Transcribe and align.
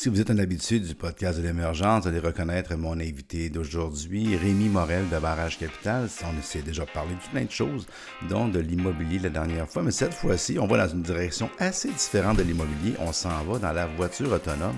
Si 0.00 0.08
vous 0.08 0.20
êtes 0.20 0.30
un 0.30 0.38
habitué 0.38 0.78
du 0.78 0.94
podcast 0.94 1.38
de 1.38 1.42
l'émergence, 1.42 2.04
vous 2.04 2.10
allez 2.10 2.20
reconnaître 2.20 2.76
mon 2.76 3.00
invité 3.00 3.50
d'aujourd'hui, 3.50 4.36
Rémi 4.36 4.68
Morel 4.68 5.08
de 5.08 5.18
Barrage 5.18 5.58
Capital. 5.58 6.08
On 6.22 6.40
s'est 6.40 6.62
déjà 6.62 6.86
parlé 6.86 7.14
de 7.14 7.30
plein 7.32 7.44
de 7.44 7.50
choses, 7.50 7.88
dont 8.30 8.46
de 8.46 8.60
l'immobilier 8.60 9.18
la 9.18 9.30
dernière 9.30 9.68
fois, 9.68 9.82
mais 9.82 9.90
cette 9.90 10.14
fois-ci, 10.14 10.56
on 10.60 10.68
va 10.68 10.86
dans 10.86 10.94
une 10.94 11.02
direction 11.02 11.50
assez 11.58 11.88
différente 11.88 12.36
de 12.36 12.44
l'immobilier. 12.44 12.94
On 13.00 13.12
s'en 13.12 13.42
va 13.42 13.58
dans 13.58 13.72
la 13.72 13.86
voiture 13.86 14.30
autonome 14.30 14.76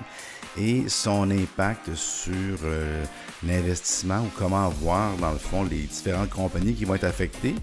et 0.57 0.89
son 0.89 1.31
impact 1.31 1.95
sur 1.95 2.57
euh, 2.65 3.05
l'investissement 3.47 4.23
ou 4.23 4.31
comment 4.39 4.71
voir, 4.71 5.15
dans 5.19 5.33
le 5.33 5.39
fond, 5.39 5.65
les 5.65 5.83
différentes 5.83 6.31
compagnies 6.31 6.73
qui 6.73 6.87
vont 6.87 6.95
être 6.95 7.05
affectées. 7.05 7.57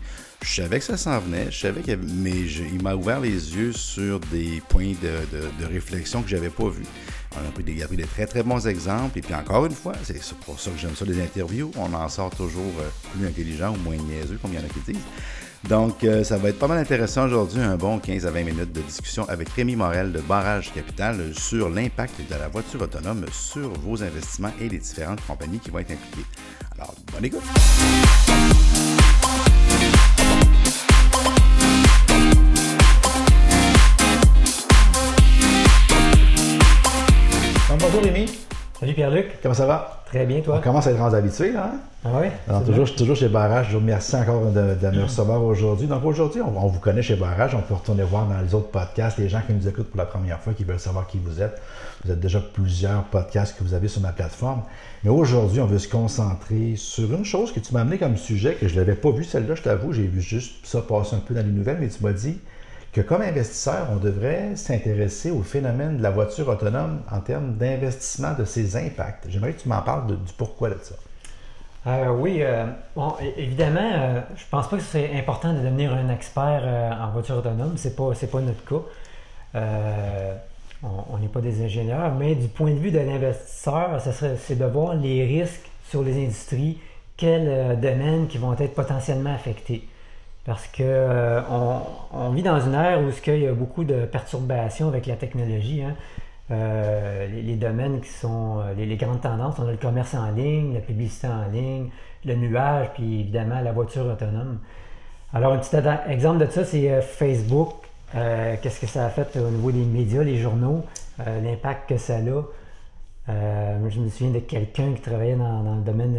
Je 0.44 0.62
savais 0.62 0.78
que 0.78 0.86
ça 0.86 0.96
s'en 0.98 1.20
venait, 1.20 1.50
je 1.50 1.58
savais 1.58 1.82
que, 1.82 1.94
mais 1.94 2.40
il 2.40 2.84
m'a 2.84 2.94
ouvert 2.94 3.20
les 3.20 3.56
yeux 3.56 3.74
sur 3.74 4.20
des 4.20 4.62
points 4.70 4.94
de, 5.02 5.60
de 5.60 5.66
réflexion 5.66 6.22
que 6.22 6.30
je 6.30 6.36
n'avais 6.36 6.52
pas 6.52 6.70
vus. 6.70 6.86
On 7.44 7.48
a 7.48 7.52
pris 7.52 7.64
des, 7.64 7.74
des 7.74 8.04
très 8.04 8.26
très 8.26 8.44
bons 8.44 8.68
exemples. 8.68 9.18
Et 9.18 9.22
puis 9.22 9.34
encore 9.34 9.66
une 9.66 9.74
fois, 9.74 9.94
c'est 10.04 10.22
pour 10.46 10.60
ça 10.60 10.72
que 10.72 10.78
j'aime 10.78 10.96
ça 10.96 11.06
les 11.06 11.22
interviews. 11.22 11.72
On 11.78 11.94
en 11.94 12.10
sort 12.10 12.30
toujours 12.32 12.74
euh, 12.80 12.90
plus 13.14 13.28
intelligent 13.28 13.74
ou 13.74 13.78
moins 13.78 13.96
niaiseux, 13.96 14.38
comme 14.42 14.54
il 14.54 14.60
y 14.60 14.64
en 14.64 14.66
a 14.66 14.70
qui 14.70 14.80
disent. 14.92 15.04
Donc, 15.68 16.04
euh, 16.04 16.24
ça 16.24 16.38
va 16.38 16.50
être 16.50 16.60
pas 16.60 16.68
mal 16.68 16.78
intéressant 16.78 17.26
aujourd'hui, 17.26 17.60
un 17.60 17.76
bon 17.76 18.00
15 18.00 18.26
à 18.26 18.32
20 18.32 18.44
minutes 18.44 18.72
de 18.72 18.82
discussion 18.82 19.28
avec 19.28 19.50
Rémi 19.50 19.76
Morel 19.76 20.12
de 20.14 20.22
Barrage 20.22 20.72
Capital 20.72 21.34
sur 21.34 21.70
l'impact 21.70 22.22
de 22.30 22.36
la 22.36 22.48
voiture 22.48 22.82
autonome 22.82 23.26
sur 23.32 23.70
vos 23.74 24.02
investissements 24.04 24.52
et 24.62 24.70
les 24.70 24.78
différentes 24.78 25.26
compagnies 25.26 25.60
qui 25.60 25.72
vont 25.72 25.80
être 25.80 25.92
impliquées. 25.92 26.28
Alors, 26.78 26.96
bonne 27.12 27.26
écoute! 27.26 27.44
Bonjour 37.88 38.04
Rémi. 38.04 38.26
Salut 38.82 38.94
Pierre-Luc. 38.94 39.40
Comment 39.42 39.54
ça 39.54 39.66
va? 39.66 40.04
Très 40.08 40.26
bien, 40.26 40.42
toi? 40.42 40.58
On 40.58 40.62
commence 40.62 40.88
à 40.88 40.92
être 40.92 41.02
habitué, 41.02 41.54
là. 41.54 41.72
Hein? 41.74 41.80
Ah 42.04 42.10
oui? 42.22 42.28
Alors, 42.50 42.66
toujours, 42.66 42.94
toujours 42.94 43.16
chez 43.16 43.30
Barrage. 43.30 43.68
Je 43.68 43.74
vous 43.74 43.80
remercie 43.80 44.16
encore 44.18 44.52
de, 44.52 44.76
de 44.76 44.90
me 44.90 45.04
recevoir 45.04 45.42
aujourd'hui. 45.42 45.88
Donc, 45.88 46.04
aujourd'hui, 46.04 46.42
on, 46.42 46.68
vous 46.68 46.80
connaît 46.80 47.02
chez 47.02 47.16
Barrage. 47.16 47.56
On 47.56 47.62
peut 47.62 47.76
retourner 47.76 48.04
voir 48.04 48.28
dans 48.28 48.42
les 48.42 48.54
autres 48.54 48.68
podcasts 48.68 49.18
les 49.18 49.30
gens 49.30 49.40
qui 49.46 49.54
nous 49.54 49.70
écoutent 49.70 49.90
pour 49.90 49.98
la 49.98 50.06
première 50.06 50.40
fois, 50.40 50.54
qui 50.54 50.66
veulent 50.66 50.80
savoir 50.80 51.08
qui 51.08 51.18
vous 51.18 51.42
êtes. 51.42 51.62
Vous 52.04 52.12
êtes 52.12 52.20
déjà 52.20 52.42
plusieurs 52.42 53.04
podcasts 53.06 53.58
que 53.58 53.64
vous 53.64 53.74
avez 53.74 53.88
sur 53.88 54.02
ma 54.02 54.12
plateforme. 54.12 54.64
Mais 55.06 55.10
aujourd'hui, 55.10 55.62
on 55.62 55.66
veut 55.66 55.80
se 55.80 55.88
concentrer 55.88 56.74
sur 56.76 57.14
une 57.14 57.26
chose 57.26 57.54
que 57.54 57.62
tu 57.62 57.74
m'as 57.74 57.82
amené 57.82 57.98
comme 57.98 58.18
sujet, 58.18 58.56
que 58.56 58.68
je 58.68 58.74
ne 58.74 58.80
l'avais 58.80 58.96
pas 58.96 59.12
vu 59.12 59.24
celle-là, 59.24 59.56
je 59.56 59.62
t'avoue. 59.62 59.94
J'ai 59.94 60.08
vu 60.08 60.20
juste 60.20 60.66
ça 60.66 60.82
passer 60.82 61.16
un 61.16 61.20
peu 61.20 61.34
dans 61.34 61.46
les 61.46 61.54
nouvelles, 61.54 61.78
mais 61.80 61.88
tu 61.88 62.04
m'as 62.04 62.12
dit 62.12 62.38
que 62.92 63.02
comme 63.02 63.22
investisseur, 63.22 63.88
on 63.92 63.98
devrait 63.98 64.56
s'intéresser 64.56 65.32
au 65.32 65.44
phénomène 65.44 65.98
de 65.98 66.04
la 66.04 66.10
voiture 66.10 66.48
autonome 66.48 67.02
en 67.12 67.20
termes 67.20 67.56
d'investissement 67.56 68.34
de 68.34 68.46
ses 68.46 68.76
impacts. 68.76 69.26
J'aimerais 69.30 69.54
que 69.54 69.62
tu 69.62 69.70
m'en 69.70 69.82
parles 69.82 70.08
du 70.08 70.34
pourquoi 70.38 70.70
de 70.70 70.78
ça. 70.82 70.96
Euh, 71.88 72.10
oui, 72.10 72.40
euh, 72.42 72.66
bon, 72.96 73.14
évidemment, 73.38 73.80
euh, 73.94 74.22
je 74.36 74.44
pense 74.52 74.68
pas 74.68 74.76
que 74.76 74.84
c'est 74.84 75.18
important 75.18 75.54
de 75.54 75.60
devenir 75.60 75.94
un 75.94 76.10
expert 76.10 76.64
en 77.00 77.12
voiture 77.12 77.38
autonome. 77.38 77.76
C'est 77.78 77.96
pas, 77.96 78.14
c'est 78.14 78.30
pas 78.30 78.42
notre 78.42 78.64
cas. 78.66 79.62
on 80.84 81.18
n'est 81.18 81.30
pas 81.30 81.40
des 81.40 81.64
ingénieurs, 81.64 82.14
mais 82.16 82.36
du 82.36 82.50
point 82.50 82.72
de 82.72 82.80
vue 82.80 82.92
de 82.92 83.00
l'investisseur, 83.00 84.02
c'est 84.02 84.58
de 84.58 84.66
voir 84.66 84.96
les 84.96 85.26
risques 85.26 85.70
sur 85.90 86.04
les 86.04 86.26
industries, 86.26 86.78
quels 87.16 87.80
domaines 87.80 88.28
qui 88.28 88.38
vont 88.38 88.54
être 88.58 88.74
potentiellement 88.74 89.34
affectés. 89.34 89.88
Parce 90.48 90.66
qu'on 90.68 90.84
euh, 90.84 91.42
on 92.14 92.30
vit 92.30 92.42
dans 92.42 92.58
une 92.62 92.74
ère 92.74 93.02
où 93.02 93.12
il 93.28 93.40
y 93.42 93.48
a 93.48 93.54
beaucoup 93.54 93.84
de 93.84 94.06
perturbations 94.06 94.88
avec 94.88 95.06
la 95.06 95.18
technologie. 95.18 95.84
Hein. 95.84 95.94
Euh, 96.52 97.28
les, 97.28 97.58
domaines 97.58 98.00
qui 98.00 98.08
sont 98.08 98.60
euh, 98.62 98.74
les, 98.74 98.96
grandes 98.96 99.20
tendances, 99.20 99.60
on 99.60 99.68
a 99.68 99.72
le 99.72 99.78
commerce 99.78 100.14
en 100.14 100.32
ligne, 100.32 100.74
la 100.74 100.80
publicité 100.80 101.28
en 101.28 101.52
ligne, 101.52 101.90
le 102.24 102.36
nuage, 102.36 102.88
puis 102.94 103.20
évidemment 103.20 103.60
la 103.60 103.74
voiture 103.74 104.06
autonome. 104.06 104.60
Alors, 105.34 105.52
un 105.52 105.58
petit 105.58 105.76
exemple 106.08 106.46
de 106.46 106.50
ça, 106.50 106.64
c'est 106.64 107.02
Facebook. 107.02 107.74
Qu'est-ce 108.14 108.80
que 108.80 108.88
ça 108.88 109.06
a 109.06 109.10
fait 109.10 109.38
au 109.38 109.50
niveau 109.50 109.74
des 109.74 109.84
médias, 109.84 110.24
les 110.24 110.38
journaux, 110.38 110.86
l'impact 111.20 111.90
que 111.90 111.98
ça 111.98 112.16
a? 112.20 112.44
je 113.28 114.00
me 114.00 114.08
souviens 114.10 114.32
de 114.32 114.40
quelqu'un 114.40 114.94
qui 114.94 115.02
travaillait 115.02 115.36
dans 115.36 115.76
le 115.76 115.82
domaine 115.82 116.16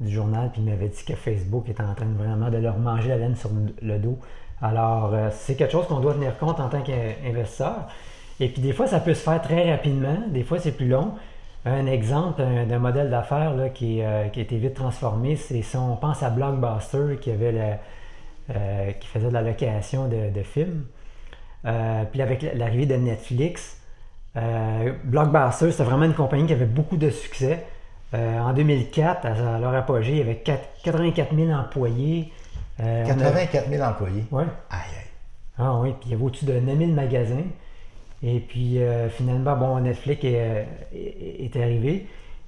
du 0.00 0.10
journal, 0.10 0.50
puis 0.50 0.62
il 0.62 0.70
m'avait 0.70 0.88
dit 0.88 1.04
que 1.04 1.14
Facebook 1.14 1.68
est 1.68 1.80
en 1.80 1.94
train 1.94 2.06
vraiment 2.18 2.50
de 2.50 2.56
leur 2.56 2.78
manger 2.78 3.10
la 3.10 3.18
laine 3.18 3.36
sur 3.36 3.50
le 3.82 3.98
dos. 3.98 4.18
Alors, 4.62 5.14
euh, 5.14 5.28
c'est 5.32 5.54
quelque 5.54 5.72
chose 5.72 5.86
qu'on 5.86 6.00
doit 6.00 6.14
tenir 6.14 6.36
compte 6.38 6.60
en 6.60 6.68
tant 6.68 6.82
qu'investisseur. 6.82 7.88
Et 8.40 8.48
puis, 8.48 8.60
des 8.62 8.72
fois, 8.72 8.86
ça 8.86 9.00
peut 9.00 9.14
se 9.14 9.22
faire 9.22 9.40
très 9.40 9.70
rapidement, 9.70 10.18
des 10.28 10.42
fois, 10.42 10.58
c'est 10.58 10.72
plus 10.72 10.88
long. 10.88 11.14
Un 11.66 11.86
exemple 11.86 12.42
d'un 12.42 12.78
modèle 12.78 13.10
d'affaires 13.10 13.54
qui, 13.74 14.02
euh, 14.02 14.28
qui, 14.28 14.40
a 14.40 14.42
été 14.42 14.56
vite 14.56 14.74
transformé, 14.74 15.36
c'est 15.36 15.60
si 15.60 15.76
on 15.76 15.96
pense 15.96 16.22
à 16.22 16.30
Blockbuster 16.30 17.18
euh, 17.28 18.92
qui 18.92 19.06
faisait 19.06 19.28
de 19.28 19.34
la 19.34 19.42
location 19.42 20.08
de, 20.08 20.42
films. 20.42 20.86
puis 22.12 22.22
avec 22.22 22.46
l'arrivée 22.54 22.86
de 22.86 22.96
Netflix, 22.96 23.78
Blockbuster, 25.04 25.70
c'était 25.70 25.84
vraiment 25.84 26.06
une 26.06 26.14
compagnie 26.14 26.46
qui 26.46 26.54
avait 26.54 26.64
beaucoup 26.64 26.96
de 26.96 27.10
succès. 27.10 27.66
Euh, 28.12 28.38
en 28.40 28.52
2004, 28.52 29.26
à 29.26 29.58
leur 29.58 29.74
apogée, 29.74 30.12
il 30.12 30.18
y 30.18 30.20
avait 30.20 30.42
84 30.84 31.34
000 31.34 31.50
employés. 31.50 32.32
84 32.78 33.66
euh, 33.66 33.70
000 33.70 33.88
employés? 33.88 34.24
Oui. 34.32 34.42
Aïe, 34.70 34.80
aïe. 34.80 35.06
Ah 35.58 35.78
oui, 35.78 35.90
puis 36.00 36.08
il 36.08 36.12
y 36.12 36.14
avait 36.14 36.24
au-dessus 36.24 36.44
de 36.46 36.58
9 36.58 36.78
000 36.78 36.90
magasins. 36.92 37.44
Et 38.22 38.40
puis 38.40 38.78
euh, 38.78 39.08
finalement, 39.08 39.56
bon, 39.56 39.78
Netflix 39.80 40.24
est, 40.24 41.56
arrivé. 41.56 42.06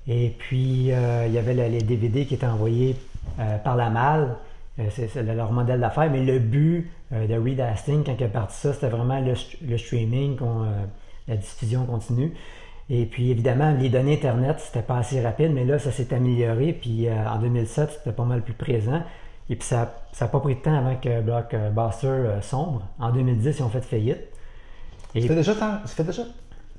Et 0.09 0.35
puis 0.37 0.89
il 0.89 1.33
y 1.33 1.39
avait 1.39 1.55
les 1.55 1.83
DVD 1.83 2.27
qui 2.27 2.35
étaient 2.35 2.47
envoyés 2.47 2.97
par 3.63 3.77
la 3.77 3.89
malle. 3.89 4.37
c'est 4.91 5.15
leur 5.23 5.53
modèle 5.53 5.81
d'affaires. 5.81 6.11
Mais 6.11 6.25
le 6.25 6.41
but 6.41 6.91
de 7.13 7.35
Reed 7.39 7.61
Hastings, 7.61 8.03
quand 8.03 8.17
il 8.19 8.25
est 8.25 8.29
parti 8.29 8.57
ça, 8.57 8.73
c'était 8.73 8.89
vraiment 8.89 9.21
le, 9.21 9.35
le 9.65 9.79
streaming, 9.79 10.39
la 11.29 11.37
diffusion 11.37 11.85
continue. 11.85 12.33
Et 12.91 13.07
puis 13.07 13.31
évidemment, 13.31 13.73
les 13.73 13.89
données 13.89 14.15
Internet, 14.15 14.57
c'était 14.61 14.83
pas 14.83 14.99
assez 14.99 15.21
rapide, 15.23 15.53
mais 15.53 15.65
là, 15.65 15.79
ça 15.79 15.91
s'est 15.93 16.13
amélioré. 16.13 16.73
Puis 16.73 17.09
euh, 17.09 17.29
en 17.29 17.39
2007, 17.39 17.91
c'était 17.99 18.15
pas 18.15 18.25
mal 18.25 18.43
plus 18.43 18.55
présent. 18.55 19.03
Et 19.49 19.57
puis 19.57 19.67
ça 19.67 19.95
n'a 20.21 20.27
pas 20.29 20.41
pris 20.41 20.57
de 20.57 20.61
temps 20.61 20.77
avant 20.77 20.97
que 20.97 21.21
Blockbuster 21.21 22.07
euh, 22.07 22.41
sombre. 22.43 22.87
En 22.99 23.11
2010, 23.11 23.59
ils 23.59 23.63
ont 23.63 23.69
fait 23.69 23.83
faillite. 23.83 24.21
ça, 25.15 25.21
fait 25.21 25.35
déjà 25.35 25.55
ça 25.55 25.81
fait 25.87 26.05
déjà 26.05 26.23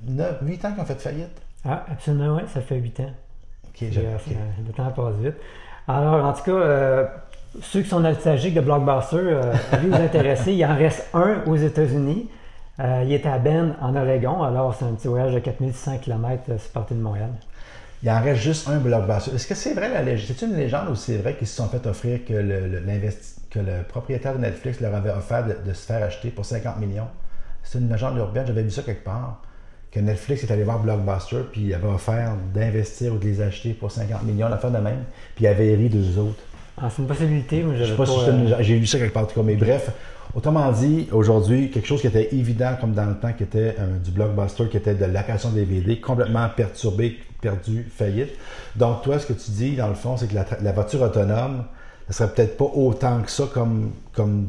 9, 0.06 0.38
8 0.42 0.66
ans 0.66 0.72
qu'ils 0.74 0.82
ont 0.82 0.86
fait 0.86 1.02
faillite? 1.02 1.42
Ah, 1.66 1.86
absolument, 1.90 2.36
oui, 2.36 2.42
ça 2.54 2.62
fait 2.62 2.78
8 2.78 3.00
ans. 3.00 3.12
OK, 3.70 3.84
euh, 3.84 4.18
Le 4.68 4.74
temps 4.74 4.92
passe 4.92 5.16
vite. 5.16 5.36
Alors, 5.88 6.26
en 6.26 6.34
tout 6.34 6.44
cas, 6.44 7.10
ceux 7.62 7.82
qui 7.82 7.90
sont 7.90 8.00
nostalgiques 8.00 8.54
de 8.54 8.62
Blockbuster, 8.62 9.40
allez 9.72 9.88
vous 9.88 9.96
intéresser. 9.96 10.54
Il 10.54 10.66
en 10.66 10.76
reste 10.76 11.10
un 11.14 11.44
aux 11.46 11.56
États-Unis. 11.56 12.28
Euh, 12.80 13.04
il 13.06 13.14
est 13.14 13.26
à 13.26 13.38
Bend, 13.38 13.76
en 13.82 13.96
Oregon. 13.96 14.42
Alors, 14.42 14.76
c'est 14.76 14.86
un 14.86 14.94
petit 14.94 15.08
voyage 15.08 15.34
de 15.34 15.40
4600 15.40 16.00
km 16.00 16.44
euh, 16.50 16.58
sur 16.58 16.72
partie 16.72 16.96
de 16.96 17.00
Montréal. 17.00 17.30
Il 18.02 18.10
en 18.10 18.20
reste 18.22 18.42
juste 18.42 18.68
un 18.68 18.80
blockbuster. 18.80 19.32
Est-ce 19.36 19.48
que 19.48 19.56
c'est 19.56 19.74
vrai 19.74 19.90
la 19.90 20.02
légende? 20.02 20.36
C'est 20.38 20.46
une 20.46 20.56
légende 20.56 20.90
ou 20.90 20.96
c'est 20.96 21.18
vrai 21.18 21.36
qu'ils 21.36 21.48
se 21.48 21.56
sont 21.56 21.68
fait 21.68 21.86
offrir 21.88 22.26
que 22.26 22.34
le, 22.34 22.82
que 23.50 23.60
le 23.60 23.84
propriétaire 23.88 24.34
de 24.34 24.40
Netflix 24.40 24.82
leur 24.82 24.94
avait 24.94 25.12
offert 25.12 25.46
de, 25.46 25.74
se 25.74 25.86
faire 25.86 26.04
acheter 26.04 26.30
pour 26.30 26.46
50 26.46 26.80
millions? 26.80 27.08
C'est 27.64 27.78
une 27.78 27.90
légende 27.90 28.18
urbaine, 28.18 28.46
j'avais 28.46 28.64
vu 28.64 28.72
ça 28.72 28.82
quelque 28.82 29.06
part. 29.06 29.42
Que 29.90 30.00
Netflix 30.00 30.44
est 30.44 30.52
allé 30.52 30.64
voir 30.64 30.80
Blockbuster, 30.80 31.44
puis 31.52 31.62
il 31.62 31.74
avait 31.74 31.88
offert 31.88 32.34
d'investir 32.54 33.14
ou 33.14 33.20
de 33.20 33.26
les 33.26 33.40
acheter 33.40 33.74
pour 33.74 33.92
50 33.92 34.24
millions, 34.24 34.50
l'affaire 34.50 34.72
de 34.72 34.80
même, 34.80 35.04
puis 35.36 35.46
il 35.46 35.48
avait 35.48 35.76
ri 35.76 35.88
deux 35.88 36.18
autres. 36.18 36.42
Ah, 36.78 36.90
c'est 36.90 37.04
une 37.04 37.08
possibilité, 37.08 37.62
mais 37.62 37.78
je 37.78 37.86
sais 37.86 37.96
pas, 37.96 38.06
si 38.06 38.20
euh, 38.20 38.62
j'ai 38.62 38.80
lu 38.80 38.88
ça 38.88 38.98
quelque 38.98 39.14
part, 39.14 39.24
en 39.24 39.28
tout 39.28 39.36
cas, 39.36 39.46
mais 39.46 39.56
bref, 39.56 39.92
Autrement 40.36 40.72
dit, 40.72 41.08
aujourd'hui, 41.12 41.70
quelque 41.70 41.86
chose 41.86 42.02
qui 42.02 42.08
était 42.08 42.34
évident 42.34 42.76
comme 42.82 42.94
dans 42.94 43.06
le 43.06 43.14
temps, 43.14 43.34
qui 43.34 43.44
était 43.44 43.76
euh, 43.80 43.98
du 44.04 44.10
blockbuster, 44.10 44.68
qui 44.68 44.78
était 44.78 44.96
de 44.96 45.06
l'apparition 45.06 45.52
des 45.52 45.64
DVD, 45.64 46.00
complètement 46.00 46.50
perturbé, 46.50 47.20
perdu, 47.40 47.86
faillite. 47.96 48.32
Donc, 48.76 49.04
toi, 49.04 49.20
ce 49.20 49.28
que 49.28 49.34
tu 49.34 49.52
dis, 49.52 49.76
dans 49.76 49.90
le 49.90 49.94
fond, 49.94 50.18
c'est 50.18 50.28
que 50.28 50.34
la, 50.34 50.72
voiture 50.72 51.04
autonome, 51.04 51.66
ça 52.10 52.14
serait 52.14 52.34
peut-être 52.34 52.58
pas 52.58 52.66
autant 52.66 53.22
que 53.22 53.30
ça 53.30 53.44
comme, 53.54 53.92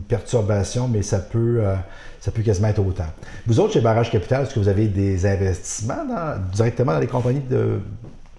perturbation, 0.08 0.88
mais 0.88 1.02
ça 1.02 1.18
peut, 1.18 1.58
euh, 1.60 1.74
ça 2.18 2.30
peut 2.30 2.42
quasiment 2.42 2.68
être 2.68 2.84
autant. 2.84 3.04
Vous 3.46 3.60
autres, 3.60 3.74
chez 3.74 3.82
Barrage 3.82 4.10
Capital, 4.10 4.44
est-ce 4.44 4.54
que 4.54 4.60
vous 4.60 4.68
avez 4.68 4.88
des 4.88 5.26
investissements 5.26 6.06
directement 6.50 6.94
dans 6.94 7.00
les 7.00 7.06
compagnies 7.08 7.40
de 7.40 7.80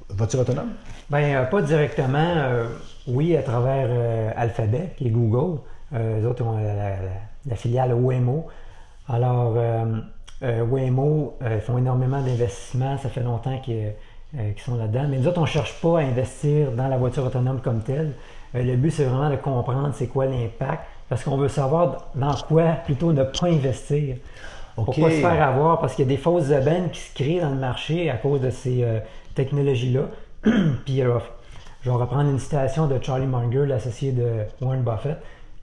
voitures 0.10 0.40
autonomes? 0.40 0.72
Bien, 1.12 1.42
euh, 1.42 1.46
pas 1.46 1.62
directement. 1.62 2.66
oui, 3.08 3.38
à 3.38 3.44
travers 3.44 4.34
Alphabet, 4.36 4.94
qui 4.98 5.12
Google. 5.12 5.60
Eux 5.94 6.28
autres 6.28 6.44
ont 6.44 6.58
la, 6.58 6.96
la 7.46 7.56
filiale 7.56 7.94
Waymo. 7.94 8.48
Alors, 9.08 9.54
euh, 9.58 9.86
euh, 10.44 10.64
Waymo 10.66 11.38
euh, 11.42 11.60
font 11.60 11.78
énormément 11.78 12.22
d'investissements, 12.22 12.98
ça 12.98 13.10
fait 13.10 13.22
longtemps 13.22 13.60
qu'ils 13.60 13.94
sont 14.58 14.76
là-dedans. 14.76 15.06
Mais 15.10 15.18
nous 15.18 15.28
autres, 15.28 15.38
on 15.40 15.44
ne 15.44 15.48
cherche 15.48 15.80
pas 15.82 16.00
à 16.00 16.02
investir 16.02 16.72
dans 16.72 16.88
la 16.88 16.98
voiture 16.98 17.26
autonome 17.26 17.62
comme 17.62 17.82
telle. 17.82 18.14
le 18.54 18.76
but, 18.76 18.92
c'est 18.92 19.06
vraiment 19.06 19.30
de 19.30 19.36
comprendre 19.36 19.92
c'est 19.94 20.08
quoi 20.08 20.26
l'impact, 20.26 20.84
parce 21.08 21.24
qu'on 21.24 21.38
veut 21.38 21.50
savoir 21.50 22.08
dans 22.16 22.34
quoi 22.48 22.64
plutôt 22.86 23.14
ne 23.14 23.24
pas 23.24 23.48
investir. 23.48 24.18
Pour 24.76 24.94
pas 24.94 25.10
se 25.10 25.22
faire 25.22 25.42
avoir, 25.42 25.80
parce 25.80 25.96
qu'il 25.96 26.04
y 26.04 26.08
a 26.08 26.10
des 26.10 26.22
fausses 26.22 26.50
aubaines 26.50 26.90
qui 26.90 27.00
se 27.00 27.14
créent 27.14 27.40
dans 27.40 27.52
le 27.52 27.56
marché 27.56 28.10
à 28.10 28.18
cause 28.18 28.42
de 28.42 28.50
ces 28.50 28.84
euh, 28.84 29.00
technologies-là. 29.34 30.02
Puis, 30.86 31.02
euh, 31.02 31.18
je 31.82 31.90
vais 31.90 31.96
reprendre 31.96 32.30
une 32.30 32.40
citation 32.40 32.88
de 32.88 33.02
Charlie 33.02 33.26
Munger, 33.26 33.66
l'associé 33.68 34.12
de 34.12 34.44
Warren 34.60 34.82
Buffett. 34.82 35.18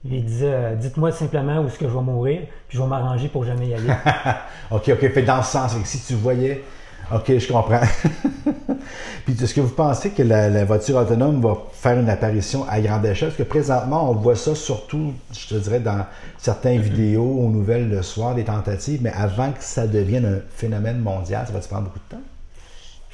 Il 0.05 0.25
disait 0.25 0.53
euh, 0.53 0.75
Dites-moi 0.75 1.11
simplement 1.11 1.61
où 1.61 1.67
est-ce 1.67 1.79
que 1.79 1.87
je 1.87 1.93
vais 1.93 2.01
mourir, 2.01 2.41
puis 2.67 2.77
je 2.77 2.81
vais 2.81 2.87
m'arranger 2.87 3.29
pour 3.29 3.45
jamais 3.45 3.67
y 3.67 3.73
aller. 3.73 3.89
OK, 4.71 4.89
OK. 4.89 5.11
Fait 5.11 5.21
dans 5.21 5.41
ce 5.41 5.51
sens, 5.51 5.75
si 5.85 5.99
tu 6.05 6.13
voyais 6.15 6.63
OK, 7.11 7.37
je 7.37 7.47
comprends. 7.51 7.81
Puis 9.25 9.35
est-ce 9.41 9.53
que 9.53 9.61
vous 9.61 9.73
pensez 9.73 10.11
que 10.11 10.23
la, 10.23 10.65
voiture 10.65 10.97
autonome 10.97 11.41
va 11.41 11.57
faire 11.73 11.99
une 11.99 12.09
apparition 12.09 12.65
à 12.67 12.79
grande 12.81 13.05
échelle? 13.05 13.29
Parce 13.29 13.37
que 13.37 13.43
présentement, 13.43 14.09
on 14.09 14.13
voit 14.13 14.35
ça 14.35 14.55
surtout, 14.55 15.13
je 15.31 15.47
te 15.47 15.55
dirais, 15.55 15.79
dans 15.79 16.05
certaines 16.37 16.79
vidéos 16.81 17.39
ou 17.39 17.49
nouvelles 17.49 17.89
le 17.89 18.01
soir, 18.01 18.35
des 18.35 18.45
tentatives, 18.45 19.01
mais 19.03 19.11
avant 19.11 19.51
que 19.51 19.61
ça 19.63 19.85
devienne 19.85 20.25
un 20.25 20.39
phénomène 20.55 20.99
mondial, 20.99 21.45
ça 21.45 21.53
va 21.53 21.59
te 21.59 21.67
prendre 21.67 21.83
beaucoup 21.83 21.99
de 21.99 22.15
temps? 22.15 22.23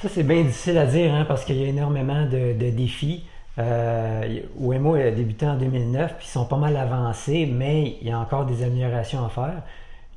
Ça, 0.02 0.08
c'est 0.14 0.24
bien 0.24 0.44
difficile 0.44 0.78
à 0.78 0.86
dire 0.86 1.14
hein, 1.14 1.26
parce 1.28 1.44
qu'il 1.44 1.58
y 1.58 1.66
a 1.66 1.68
énormément 1.68 2.26
de, 2.26 2.54
défis. 2.72 3.26
Euh, 3.60 4.40
Waymo 4.58 4.96
a 4.96 5.12
débuté 5.12 5.46
en 5.46 5.56
2009, 5.58 6.16
puis 6.18 6.28
ils 6.28 6.32
sont 6.32 6.46
pas 6.46 6.58
mal 6.58 6.78
avancés, 6.78 7.46
mais 7.52 7.98
il 8.02 8.08
y 8.08 8.12
a 8.12 8.20
encore 8.20 8.46
des 8.46 8.64
améliorations 8.64 9.26
à 9.26 9.30
faire. 9.30 9.64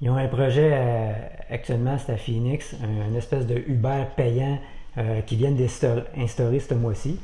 Ils 0.02 0.10
ont 0.10 0.16
un 0.16 0.26
projet 0.26 0.70
euh, 0.72 1.12
actuellement, 1.48 1.96
c'est 1.96 2.12
à 2.12 2.16
Phoenix, 2.16 2.74
un, 2.82 3.16
espèce 3.16 3.46
de 3.46 3.62
Uber 3.68 4.02
payant 4.16 4.58
euh, 4.98 5.20
qui 5.20 5.36
vient 5.36 5.52
d'instaurer 5.52 6.58
ce 6.58 6.74
mois-ci. 6.74 7.20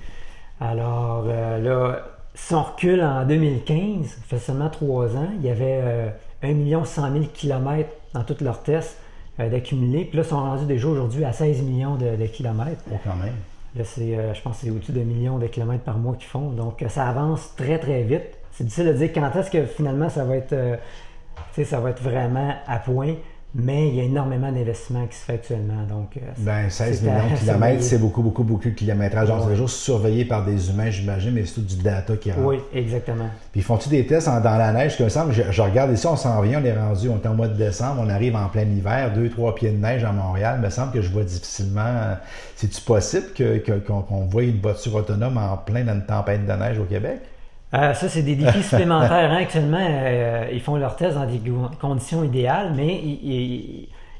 Alors 0.61 1.25
euh, 1.26 1.59
là, 1.59 2.05
si 2.37 2.55
on 2.55 2.62
recule 2.62 3.03
en 3.03 3.26
2015, 3.26 4.06
ça 4.06 4.17
fait 4.29 4.38
seulement 4.38 4.70
trois 4.70 5.17
ans, 5.17 5.29
il 5.41 5.44
y 5.44 5.50
avait 5.50 6.12
1 6.44 6.85
100 6.85 7.12
000 7.12 7.25
km 7.35 7.91
dans 8.15 8.23
tous 8.23 8.44
leurs 8.44 8.62
tests 8.62 8.97
d'accumuler. 9.38 10.05
Puis 10.05 10.17
là, 10.17 10.23
ils 10.25 10.29
sont 10.29 10.37
rendus 10.37 10.67
déjà 10.67 10.87
aujourd'hui 10.87 11.25
à 11.25 11.32
16 11.32 11.62
millions 11.62 11.97
de, 11.97 12.26
kilomètres. 12.26 12.82
Oh, 12.93 12.97
quand 13.05 13.17
même. 13.17 13.35
Là, 13.76 13.85
c'est, 13.85 14.35
je 14.35 14.43
pense 14.43 14.59
que 14.59 14.67
c'est 14.67 14.70
au-dessus 14.70 14.93
de 14.93 15.00
millions 15.00 15.38
de 15.38 15.47
kilomètres 15.47 15.85
par 15.85 15.99
mois 15.99 16.15
qu'ils 16.15 16.29
font. 16.29 16.50
Donc, 16.50 16.85
ça 16.88 17.06
avance 17.09 17.55
très, 17.56 17.79
très 17.79 18.03
vite. 18.03 18.38
C'est 18.50 18.65
difficile 18.65 18.87
de 18.87 18.93
dire 18.94 19.12
quand 19.12 19.31
est-ce 19.37 19.50
que 19.50 19.65
finalement 19.67 20.09
ça 20.09 20.25
va 20.25 20.37
être 20.37 20.55
ça 21.65 21.81
va 21.81 21.91
être 21.91 22.03
vraiment 22.03 22.55
à 22.67 22.79
point. 22.79 23.15
Mais 23.55 23.89
il 23.89 23.95
y 23.95 24.00
a 24.00 24.05
énormément 24.05 24.53
d'investissements 24.53 25.06
qui 25.06 25.17
se 25.17 25.25
fait 25.25 25.33
actuellement. 25.35 25.83
Donc, 25.89 26.17
euh, 26.19 26.21
ben, 26.37 26.69
16 26.69 27.03
millions 27.03 27.31
de 27.31 27.39
kilomètres, 27.41 27.83
c'est 27.83 27.99
beaucoup, 27.99 28.23
beaucoup, 28.23 28.45
beaucoup 28.45 28.69
de 28.69 28.75
kilométrage. 28.75 29.29
Genre, 29.29 29.43
c'est 29.43 29.50
toujours 29.50 29.71
surveillé 29.71 30.27
par 30.27 30.45
des 30.45 30.69
humains, 30.69 30.91
j'imagine, 30.91 31.33
mais 31.33 31.47
c'est 31.47 31.55
tout 31.55 31.62
du 31.62 31.77
data 31.77 32.15
qui 32.17 32.31
rentre. 32.31 32.47
Oui, 32.47 32.59
exactement. 32.75 33.29
Puis 33.50 33.62
font-ils 33.62 33.89
des 33.89 34.06
tests 34.06 34.29
dans 34.29 34.59
la 34.59 34.73
neige? 34.73 34.99
Comme 34.99 35.09
ça, 35.09 35.27
je, 35.31 35.43
je, 35.50 35.62
regarde 35.62 35.91
ici, 35.93 36.06
on 36.06 36.17
s'en 36.17 36.43
vient, 36.43 36.61
on 36.61 36.65
est 36.65 36.79
rendu, 36.79 37.09
on 37.09 37.17
est 37.17 37.27
en 37.27 37.35
mois 37.35 37.49
de 37.49 37.56
décembre, 37.56 38.03
on 38.05 38.11
arrive 38.11 38.37
en 38.37 38.49
plein 38.49 38.62
hiver, 38.62 39.15
deux, 39.15 39.31
trois 39.31 39.55
pieds 39.55 39.71
de 39.71 39.79
neige 39.79 40.05
à 40.05 40.12
Montréal. 40.12 40.59
Il 40.61 40.65
me 40.65 40.71
semble 40.71 40.93
que 40.93 41.01
je 41.01 41.11
vois 41.11 41.25
difficilement. 41.25 42.17
C'est-tu 42.55 42.83
possible 42.83 43.29
qu'on 43.35 44.03
que, 44.03 44.31
voit 44.31 44.43
une 44.43 44.61
voiture 44.61 44.94
autonome 44.94 45.39
en 45.39 45.56
plein 45.56 45.85
dans 45.85 45.94
une 45.94 46.05
tempête 46.05 46.44
de 46.44 46.53
neige 46.53 46.79
au 46.79 46.85
Québec? 46.85 47.21
Euh, 47.75 47.93
ça, 47.93 48.09
c'est 48.09 48.23
des 48.23 48.35
défis 48.35 48.62
supplémentaires. 48.62 49.31
Hein. 49.31 49.43
Actuellement, 49.43 49.79
euh, 49.81 50.49
ils 50.53 50.61
font 50.61 50.76
leurs 50.76 50.97
tests 50.97 51.17
dans 51.17 51.26
des 51.26 51.41
conditions 51.81 52.25
idéales, 52.25 52.73
mais 52.75 53.00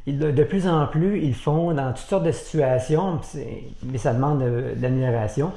de 0.07 0.45
plus 0.45 0.69
en 0.69 0.87
plus, 0.87 1.23
ils 1.23 1.35
font 1.35 1.73
dans 1.73 1.93
toutes 1.93 2.07
sortes 2.07 2.25
de 2.25 2.33
situations, 2.33 3.21
mais 3.85 3.99
ça 3.99 4.13
demande 4.13 4.41
de, 4.41 4.75
l'amélioration. 4.81 5.53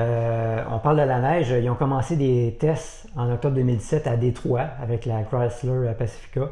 Euh, 0.00 0.62
on 0.70 0.78
parle 0.78 1.00
de 1.00 1.02
la 1.02 1.20
neige. 1.20 1.50
Ils 1.50 1.68
ont 1.70 1.74
commencé 1.74 2.16
des 2.16 2.56
tests 2.58 3.06
en 3.16 3.32
octobre 3.32 3.56
2017 3.56 4.06
à 4.06 4.16
Détroit 4.16 4.66
avec 4.82 5.06
la 5.06 5.22
Chrysler 5.22 5.92
Pacifica. 5.96 6.50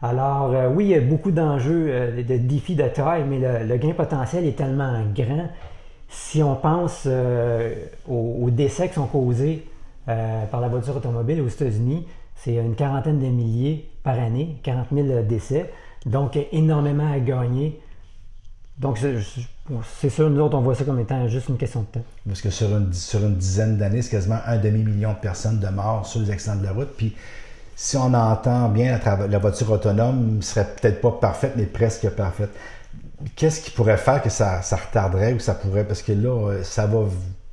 Alors, 0.00 0.54
oui, 0.74 0.84
il 0.84 0.90
y 0.90 0.94
a 0.94 1.00
beaucoup 1.00 1.32
d'enjeux, 1.32 2.12
de 2.16 2.36
défis 2.36 2.76
de 2.76 2.86
taille, 2.86 3.24
mais 3.28 3.40
le, 3.64 3.76
gain 3.76 3.92
potentiel 3.92 4.46
est 4.46 4.56
tellement 4.56 5.00
grand. 5.14 5.48
Si 6.08 6.40
on 6.42 6.54
pense 6.54 7.06
aux 8.08 8.50
décès 8.50 8.88
qui 8.88 8.94
sont 8.94 9.06
causés 9.06 9.64
euh, 10.08 10.46
par 10.46 10.60
la 10.60 10.68
voiture 10.68 10.96
automobile 10.96 11.40
aux 11.40 11.48
États-Unis, 11.48 12.06
c'est 12.34 12.54
une 12.54 12.74
quarantaine 12.74 13.18
de 13.18 13.26
milliers 13.26 13.90
par 14.02 14.18
année, 14.18 14.56
40 14.62 14.86
000 14.92 15.22
décès. 15.22 15.70
Donc, 16.06 16.38
énormément 16.52 17.12
à 17.12 17.18
gagner. 17.18 17.80
Donc, 18.78 18.98
c'est 19.98 20.08
sûr, 20.08 20.30
nous 20.30 20.40
autres, 20.40 20.56
on 20.56 20.60
voit 20.60 20.74
ça 20.74 20.84
comme 20.84 21.00
étant 21.00 21.26
juste 21.28 21.48
une 21.48 21.56
question 21.56 21.80
de 21.80 21.86
temps. 21.86 22.04
Parce 22.26 22.40
que 22.40 22.50
sur 22.50 22.68
une, 22.74 22.92
sur 22.92 23.20
une 23.20 23.34
dizaine 23.34 23.76
d'années, 23.76 24.02
c'est 24.02 24.10
quasiment 24.10 24.38
un 24.46 24.56
demi-million 24.56 25.12
de 25.12 25.18
personnes 25.18 25.58
de 25.58 25.68
morts 25.68 26.06
sur 26.06 26.20
les 26.20 26.30
accidents 26.30 26.56
de 26.56 26.64
la 26.64 26.72
route. 26.72 26.90
Puis, 26.96 27.14
si 27.74 27.96
on 27.96 28.14
entend 28.14 28.68
bien, 28.68 28.98
la 29.28 29.38
voiture 29.38 29.70
autonome 29.72 30.40
serait 30.42 30.66
peut-être 30.80 31.00
pas 31.00 31.10
parfaite, 31.10 31.52
mais 31.56 31.64
presque 31.64 32.08
parfaite. 32.10 32.50
Qu'est-ce 33.34 33.60
qui 33.60 33.72
pourrait 33.72 33.96
faire 33.96 34.22
que 34.22 34.30
ça, 34.30 34.62
ça 34.62 34.76
retarderait 34.76 35.32
ou 35.32 35.40
ça 35.40 35.54
pourrait, 35.54 35.84
parce 35.84 36.02
que 36.02 36.12
là, 36.12 36.62
ça 36.62 36.86
va 36.86 37.00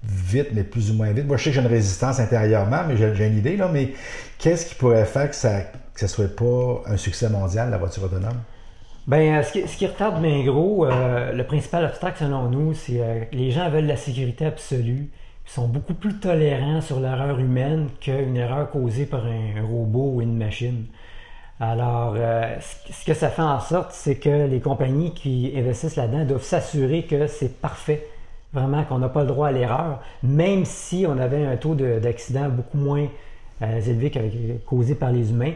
vite, 0.07 0.49
mais 0.53 0.63
plus 0.63 0.91
ou 0.91 0.93
moins 0.93 1.11
vite. 1.11 1.25
Moi, 1.25 1.37
je 1.37 1.43
sais 1.43 1.49
que 1.49 1.55
j'ai 1.55 1.61
une 1.61 1.67
résistance 1.67 2.19
intérieurement, 2.19 2.81
mais 2.87 2.97
j'ai 2.97 3.27
une 3.27 3.37
idée, 3.37 3.57
là, 3.57 3.69
mais 3.71 3.93
qu'est-ce 4.37 4.65
qui 4.67 4.75
pourrait 4.75 5.05
faire 5.05 5.29
que 5.29 5.35
ça 5.35 5.61
ne 6.01 6.07
soit 6.07 6.35
pas 6.35 6.83
un 6.87 6.97
succès 6.97 7.29
mondial, 7.29 7.69
la 7.69 7.77
voiture 7.77 8.03
autonome? 8.03 8.41
Bien, 9.07 9.43
ce 9.43 9.51
qui, 9.51 9.67
ce 9.67 9.85
retarde 9.85 10.25
gros, 10.45 10.87
euh, 10.87 11.31
le 11.31 11.43
principal 11.43 11.85
obstacle 11.85 12.17
selon 12.19 12.49
nous, 12.49 12.73
c'est 12.73 12.99
euh, 12.99 13.25
que 13.25 13.35
les 13.35 13.51
gens 13.51 13.69
veulent 13.69 13.85
la 13.85 13.97
sécurité 13.97 14.47
absolue. 14.47 15.11
Ils 15.45 15.51
sont 15.51 15.67
beaucoup 15.67 15.93
plus 15.93 16.15
tolérants 16.15 16.81
sur 16.81 16.99
l'erreur 16.99 17.39
humaine 17.39 17.89
qu'une 18.01 18.35
erreur 18.35 18.71
causée 18.71 19.05
par 19.05 19.27
un, 19.27 19.61
robot 19.61 20.13
ou 20.15 20.21
une 20.21 20.35
machine. 20.35 20.85
Alors, 21.59 22.15
euh, 22.17 22.55
ce 22.59 23.05
que 23.05 23.13
ça 23.13 23.29
fait 23.29 23.43
en 23.43 23.59
sorte, 23.59 23.91
c'est 23.91 24.15
que 24.15 24.47
les 24.47 24.59
compagnies 24.59 25.13
qui 25.13 25.53
investissent 25.55 25.97
là-dedans 25.97 26.25
doivent 26.25 26.43
s'assurer 26.43 27.03
que 27.03 27.27
c'est 27.27 27.61
parfait 27.61 28.07
vraiment 28.55 28.83
qu'on 28.83 28.97
n'a 28.97 29.09
pas 29.09 29.21
le 29.21 29.27
droit 29.27 29.49
à 29.49 29.51
l'erreur, 29.51 29.99
même 30.23 30.65
si 30.65 31.05
on 31.07 31.19
avait 31.19 31.45
un 31.45 31.57
taux 31.57 31.75
d'accident 31.75 32.49
beaucoup 32.49 32.77
moins 32.77 33.07
euh, 33.61 33.81
élevé 33.81 34.11
causé 34.65 34.95
par 34.95 35.11
les 35.11 35.29
humains. 35.29 35.53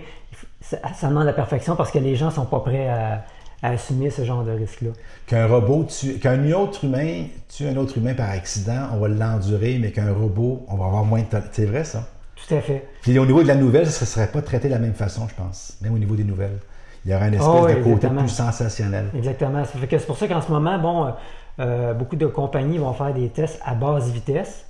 Ça, 0.62 0.78
demande 1.04 1.26
la 1.26 1.34
perfection 1.34 1.76
parce 1.76 1.90
que 1.90 2.00
les 2.00 2.16
gens 2.16 2.28
ne 2.28 2.32
sont 2.32 2.46
pas 2.46 2.60
prêts 2.60 2.88
à, 2.88 3.24
assumer 3.62 4.10
ce 4.10 4.24
genre 4.24 4.44
de 4.44 4.52
risque-là. 4.52 4.92
Qu'un 5.28 5.48
robot 5.48 5.86
tue, 5.86 6.18
qu'un 6.18 6.50
autre 6.54 6.86
humain 6.86 7.26
tue 7.50 7.68
un 7.68 7.76
autre 7.76 7.98
humain 7.98 8.14
par 8.14 8.30
accident, 8.30 8.88
on 8.94 9.00
va 9.00 9.10
l'endurer, 9.10 9.80
mais 9.82 9.92
qu'un 9.92 10.14
robot, 10.14 10.66
on 10.70 10.78
va 10.78 10.86
avoir 10.86 11.04
moins 11.04 11.20
de 11.20 11.26
C'est 11.52 11.66
vrai, 11.66 11.84
ça? 11.84 12.08
Tout 12.36 12.56
à 12.56 12.62
fait. 12.62 12.88
Puis 13.02 13.20
au 13.20 13.26
niveau 13.26 13.44
de 13.44 13.50
la 13.50 13.56
nouvelle, 13.56 13.88
ça 13.88 14.06
ne 14.06 14.08
serait 14.08 14.32
pas 14.32 14.42
traité 14.42 14.70
de 14.70 14.74
la 14.74 14.80
même 14.80 14.94
façon, 14.94 15.28
je 15.28 15.36
pense, 15.36 15.78
même 15.82 15.94
au 15.94 15.98
niveau 15.98 16.16
des 16.16 16.24
nouvelles. 16.24 16.60
Il 17.04 17.12
y 17.12 17.16
aurait 17.16 17.28
une 17.28 17.34
espèce 17.34 17.50
oh, 17.50 17.68
de 17.68 17.84
côté 17.84 18.08
plus 18.08 18.30
sensationnel. 18.30 19.08
Exactement. 19.16 19.64
C'est 19.66 20.06
pour 20.06 20.18
ça 20.18 20.28
qu'en 20.28 20.42
ce 20.42 20.52
moment, 20.52 20.80
bon, 20.80 21.14
euh, 21.60 21.94
beaucoup 21.94 22.16
de 22.16 22.26
compagnies 22.26 22.78
vont 22.78 22.94
faire 22.94 23.14
des 23.14 23.30
tests 23.30 23.60
à 23.66 23.76
basse 23.76 24.10
vitesse. 24.10 24.66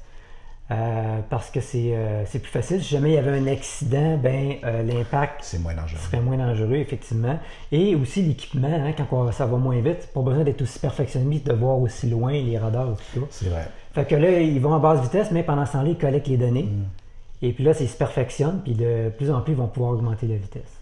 Euh, 0.72 1.22
parce 1.31 1.50
que 1.50 1.60
euh, 1.60 2.24
c'est 2.27 2.38
plus 2.38 2.51
facile. 2.51 2.84
Si 2.84 2.89
jamais 2.89 3.10
il 3.10 3.15
y 3.15 3.17
avait 3.17 3.39
un 3.39 3.48
accident, 3.48 4.17
ben 4.17 4.53
l'impact 4.62 5.43
serait 5.43 6.22
moins 6.22 6.38
dangereux, 6.38 6.75
effectivement. 6.75 7.39
Et 7.72 7.96
aussi 7.96 8.22
l'équipement, 8.22 8.67
hein, 8.72 8.93
quand 9.10 9.31
ça 9.31 9.48
va 9.48 9.58
moins 9.58 9.81
vite, 9.81 10.10
pas 10.13 10.22
besoin 10.22 10.43
d'être 10.43 10.62
aussi 10.62 10.77
perfectionniste, 10.77 11.48
de 11.48 11.53
voir 11.53 11.79
aussi 11.79 12.08
loin 12.08 12.34
les 12.34 12.55
radars 12.60 12.89
et 12.91 12.96
tout 12.96 13.22
ça. 13.22 13.27
C'est 13.31 13.50
vrai. 13.50 13.67
Fait 13.93 14.05
que 14.05 14.13
là, 14.13 14.39
ils 14.39 14.62
vont 14.62 14.75
à 14.75 14.79
basse 14.79 15.01
vitesse, 15.01 15.31
mais 15.31 15.41
pendant 15.41 15.65
ce 15.65 15.72
temps-là, 15.72 15.89
ils 15.89 15.98
collectent 15.98 16.27
les 16.27 16.38
données. 16.38 16.63
Mm. 16.63 16.86
Et 17.41 17.51
puis 17.51 17.63
là, 17.63 17.72
ils 17.79 17.89
se 17.89 17.98
perfectionnent, 17.98 18.62
puis 18.63 18.74
de 18.74 19.10
plus 19.17 19.31
en 19.31 19.41
plus, 19.41 19.53
ils 19.53 19.58
vont 19.58 19.67
pouvoir 19.67 19.93
augmenter 19.93 20.27
la 20.27 20.36
vitesse. 20.36 20.78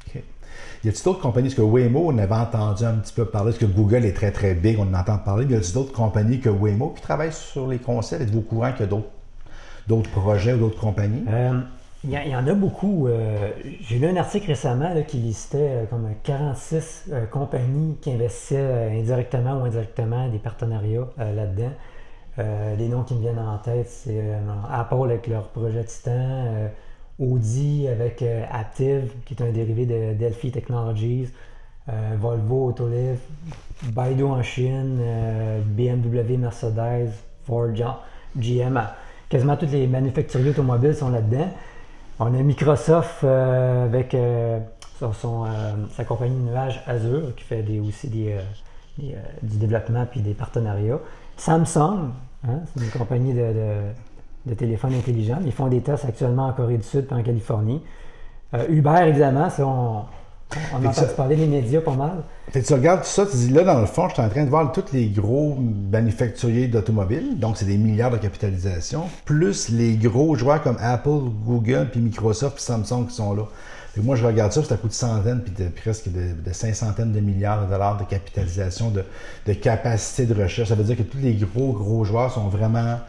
Y 0.83 0.89
a-t-il 0.89 1.03
d'autres 1.03 1.21
compagnies, 1.21 1.53
que 1.53 1.61
Waymo, 1.61 2.11
on 2.11 2.17
avait 2.17 2.35
entendu 2.35 2.83
un 2.85 2.93
petit 2.93 3.13
peu 3.13 3.25
parler, 3.25 3.51
parce 3.51 3.59
que 3.59 3.65
Google 3.65 4.05
est 4.05 4.13
très 4.13 4.31
très 4.31 4.53
big, 4.53 4.77
on 4.79 4.83
en 4.83 4.93
entend 4.93 5.17
parler, 5.17 5.45
mais 5.45 5.53
y 5.53 5.57
a-t-il 5.57 5.73
d'autres 5.73 5.93
compagnies 5.93 6.39
que 6.39 6.49
Waymo 6.49 6.89
qui 6.89 7.01
travaillent 7.01 7.33
sur 7.33 7.67
les 7.67 7.79
concepts? 7.79 8.21
Êtes-vous 8.21 8.39
au 8.39 8.43
courant 8.43 8.71
qu'il 8.71 8.85
y 8.85 8.89
a 8.89 9.01
d'autres 9.87 10.09
projets 10.11 10.53
ou 10.53 10.59
d'autres 10.59 10.79
compagnies? 10.79 11.23
Euh, 11.29 11.59
il 12.03 12.11
y, 12.11 12.35
en 12.35 12.47
a 12.47 12.53
beaucoup. 12.53 13.07
Euh, 13.07 13.49
j'ai 13.81 13.97
lu 13.97 14.07
un 14.07 14.15
article 14.15 14.47
récemment 14.47 14.93
qui 15.07 15.17
listait 15.17 15.57
euh, 15.57 15.85
comme 15.85 16.07
46 16.23 17.11
compagnies 17.31 17.97
qui 17.99 18.11
investissaient 18.11 18.91
indirectement 18.91 19.61
ou 19.61 19.65
indirectement 19.65 20.29
des 20.29 20.37
partenariats 20.37 21.07
là-dedans. 21.17 21.71
les 22.37 22.87
noms 22.87 23.03
qui 23.03 23.15
me 23.15 23.21
viennent 23.21 23.39
en 23.39 23.57
tête, 23.57 23.89
c'est 23.89 24.21
Apple 24.71 25.03
avec 25.05 25.27
leur 25.27 25.49
projet 25.49 25.83
Titan, 25.83 26.69
Audi 27.19 27.87
avec 27.87 28.21
euh, 28.21 28.43
Aptiv, 28.51 29.11
qui 29.25 29.33
est 29.33 29.41
un 29.41 29.51
dérivé 29.51 29.85
de 29.85 30.13
Delphi 30.13 30.51
Technologies, 30.51 31.29
euh, 31.89 32.15
Volvo 32.19 32.67
Autoliv, 32.67 33.17
Baidu 33.91 34.23
en 34.23 34.43
Chine, 34.43 34.99
euh, 35.01 35.61
BMW, 35.65 36.37
Mercedes, 36.37 37.11
Ford, 37.45 37.73
GM. 38.37 38.79
Quasiment 39.29 39.57
tous 39.57 39.71
les 39.71 39.87
manufacturiers 39.87 40.51
automobiles 40.51 40.95
sont 40.95 41.09
là-dedans. 41.09 41.49
On 42.19 42.27
a 42.27 42.41
Microsoft 42.41 43.23
avec 43.23 44.15
son, 45.13 45.45
sa 45.91 46.03
compagnie 46.03 46.35
de 46.35 46.49
nuage 46.49 46.81
Azure 46.87 47.35
qui 47.35 47.43
fait 47.43 47.63
aussi 47.79 48.07
des, 48.07 48.37
du 49.43 49.57
développement 49.57 50.05
puis 50.09 50.21
des 50.21 50.33
partenariats. 50.33 50.99
Samsung, 51.35 52.11
hein, 52.47 52.59
c'est 52.73 52.83
une 52.83 52.89
compagnie 52.89 53.33
de 53.33 53.53
téléphones 54.53 54.93
intelligents. 54.93 55.39
Ils 55.45 55.51
font 55.51 55.67
des 55.67 55.81
tests 55.81 56.05
actuellement 56.05 56.47
en 56.47 56.53
Corée 56.53 56.77
du 56.77 56.83
Sud 56.83 57.07
et 57.09 57.13
en 57.13 57.23
Californie. 57.23 57.81
Euh, 58.53 58.65
Uber, 58.69 59.03
évidemment, 59.07 59.49
On 59.59 60.85
entend 60.85 61.01
parler 61.15 61.35
des 61.35 61.47
médias 61.47 61.81
pas 61.81 61.95
mal. 61.95 62.23
Fait 62.51 62.61
tu 62.61 62.73
regardes 62.73 63.01
tout 63.01 63.07
ça, 63.07 63.25
tu 63.25 63.35
dis 63.35 63.49
là, 63.49 63.63
dans 63.63 63.81
le 63.81 63.85
fond, 63.85 64.07
je 64.07 64.13
suis 64.13 64.23
en 64.23 64.29
train 64.29 64.45
de 64.45 64.49
voir 64.49 64.71
tous 64.71 64.93
les 64.93 65.09
gros 65.09 65.57
manufacturiers 65.91 66.67
d'automobiles, 66.67 67.37
donc 67.37 67.57
c'est 67.57 67.65
des 67.65 67.77
milliards 67.77 68.11
de 68.11 68.17
capitalisation, 68.17 69.03
plus 69.25 69.67
les 69.67 69.97
gros 69.97 70.35
joueurs 70.35 70.61
comme 70.61 70.77
Apple, 70.79 71.29
Google, 71.45 71.89
puis 71.91 71.99
Microsoft, 71.99 72.55
puis 72.55 72.63
Samsung 72.63 73.07
qui 73.09 73.15
sont 73.15 73.35
là. 73.35 73.43
Et 73.97 73.99
moi, 73.99 74.15
je 74.15 74.25
regarde 74.25 74.53
ça, 74.53 74.63
ça 74.63 74.77
coûte 74.77 74.93
centaines, 74.93 75.41
puis 75.41 75.51
de, 75.51 75.69
presque 75.69 76.09
de, 76.09 76.31
de 76.41 76.53
cinq 76.53 76.75
centaines 76.75 77.11
de 77.11 77.19
milliards 77.19 77.65
de 77.65 77.71
dollars 77.71 77.97
de 77.97 78.05
capitalisation, 78.05 78.91
de, 78.91 79.03
de 79.45 79.53
capacité 79.53 80.25
de 80.25 80.41
recherche. 80.41 80.69
Ça 80.69 80.75
veut 80.75 80.83
dire 80.83 80.95
que 80.95 81.03
tous 81.03 81.17
les 81.17 81.33
gros, 81.33 81.73
gros 81.73 82.05
joueurs 82.05 82.31
sont 82.31 82.47
vraiment 82.47 82.99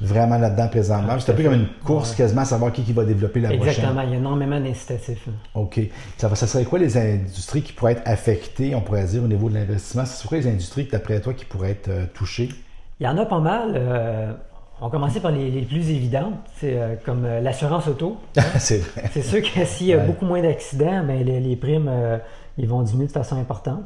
vraiment 0.00 0.38
là-dedans 0.38 0.68
présentement. 0.68 1.18
c'est 1.18 1.32
un 1.32 1.34
peu 1.34 1.42
comme 1.42 1.54
une 1.54 1.68
course 1.84 2.14
quasiment 2.14 2.42
à 2.42 2.44
savoir 2.44 2.72
qui, 2.72 2.82
qui 2.82 2.92
va 2.92 3.04
développer 3.04 3.40
la 3.40 3.48
prochaine. 3.48 3.68
Exactement, 3.68 4.02
il 4.02 4.10
y 4.10 4.12
a 4.14 4.16
énormément 4.16 4.60
d'incitatifs. 4.60 5.28
OK. 5.54 5.80
Ça, 6.16 6.34
ça, 6.34 6.46
serait 6.46 6.64
quoi 6.64 6.78
les 6.78 6.96
industries 6.96 7.62
qui 7.62 7.72
pourraient 7.72 7.92
être 7.92 8.02
affectées, 8.04 8.74
on 8.74 8.80
pourrait 8.80 9.04
dire, 9.04 9.24
au 9.24 9.26
niveau 9.26 9.48
de 9.48 9.54
l'investissement? 9.54 10.04
Ce 10.04 10.18
serait 10.18 10.28
quoi 10.28 10.38
les 10.38 10.46
industries, 10.48 10.88
d'après 10.90 11.20
toi, 11.20 11.34
qui 11.34 11.44
pourraient 11.44 11.72
être 11.72 11.88
euh, 11.88 12.04
touchées? 12.14 12.48
Il 13.00 13.06
y 13.06 13.08
en 13.08 13.18
a 13.18 13.26
pas 13.26 13.40
mal. 13.40 13.72
Euh, 13.74 14.32
on 14.80 14.86
va 14.86 14.90
commencer 14.90 15.20
par 15.20 15.32
les, 15.32 15.62
plus 15.62 15.90
évidentes, 15.90 16.34
c'est 16.56 16.78
euh, 16.78 16.94
comme 17.04 17.26
l'assurance 17.26 17.88
auto. 17.88 18.16
c'est 18.58 18.78
vrai. 18.78 19.10
C'est 19.12 19.22
sûr 19.22 19.42
que 19.42 19.64
s'il 19.64 19.88
y 19.88 19.92
a 19.92 19.98
beaucoup 19.98 20.24
moins 20.24 20.40
d'accidents, 20.40 21.02
mais 21.04 21.24
ben, 21.24 21.42
les, 21.42 21.56
primes 21.56 21.90
ils 22.56 22.68
vont 22.68 22.82
diminuer 22.82 23.08
de 23.08 23.12
façon 23.12 23.36
importante. 23.36 23.82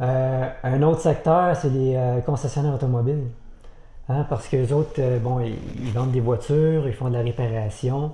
un 0.00 0.82
autre 0.82 1.00
secteur, 1.00 1.54
c'est 1.56 1.68
les 1.68 1.98
concessionnaires 2.24 2.74
automobiles. 2.74 3.24
Hein, 4.08 4.26
parce 4.28 4.48
que 4.48 4.56
les 4.56 4.72
autres, 4.72 4.94
euh, 4.98 5.18
bon, 5.18 5.40
ils, 5.40 5.90
vendent 5.92 6.12
des 6.12 6.20
voitures, 6.20 6.86
ils 6.86 6.92
font 6.92 7.08
de 7.08 7.14
la 7.14 7.22
réparation, 7.22 8.12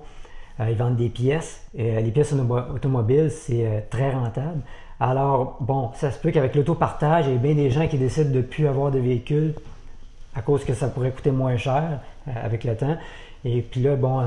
euh, 0.60 0.70
ils 0.70 0.76
vendent 0.76 0.96
des 0.96 1.08
pièces. 1.08 1.66
Et, 1.74 1.96
euh, 1.96 2.00
les 2.00 2.12
pièces 2.12 2.32
automobiles, 2.32 3.30
c'est 3.30 3.86
très 3.90 4.10
rentable. 4.12 4.60
Alors, 5.00 5.56
bon, 5.60 5.90
ça 5.94 6.12
se 6.12 6.18
peut 6.18 6.30
qu'avec 6.30 6.54
l'autopartage, 6.54 7.26
il 7.26 7.32
y 7.32 7.34
ait 7.34 7.38
bien 7.38 7.54
des 7.54 7.70
gens 7.70 7.88
qui 7.88 7.98
décident 7.98 8.30
de 8.30 8.36
ne 8.36 8.42
plus 8.42 8.68
avoir 8.68 8.92
de 8.92 9.00
véhicule 9.00 9.54
à 10.36 10.42
cause 10.42 10.64
que 10.64 10.74
ça 10.74 10.88
pourrait 10.88 11.10
coûter 11.10 11.32
moins 11.32 11.56
cher 11.56 12.00
avec 12.26 12.62
le 12.62 12.76
temps. 12.76 12.96
Et 13.44 13.62
puis 13.62 13.80
là, 13.80 13.96
bon, 13.96 14.22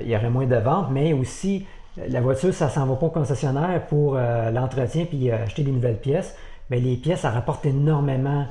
il 0.00 0.08
y 0.08 0.16
aurait 0.16 0.30
moins 0.30 0.46
de 0.46 0.56
ventes, 0.56 0.86
mais 0.90 1.12
aussi, 1.12 1.66
la 1.96 2.20
voiture, 2.20 2.54
ça 2.54 2.68
s'en 2.70 2.86
va 2.86 2.94
pas 2.94 3.06
au 3.06 3.10
concessionnaire 3.10 3.84
pour 3.88 4.14
l'entretien 4.14 5.04
puis 5.04 5.30
acheter 5.32 5.64
des 5.64 5.72
nouvelles 5.72 5.98
pièces. 5.98 6.36
Mais 6.70 6.78
les 6.78 6.96
pièces, 6.96 7.20
ça 7.20 7.30
rapporte 7.30 7.66
énormément 7.66 8.46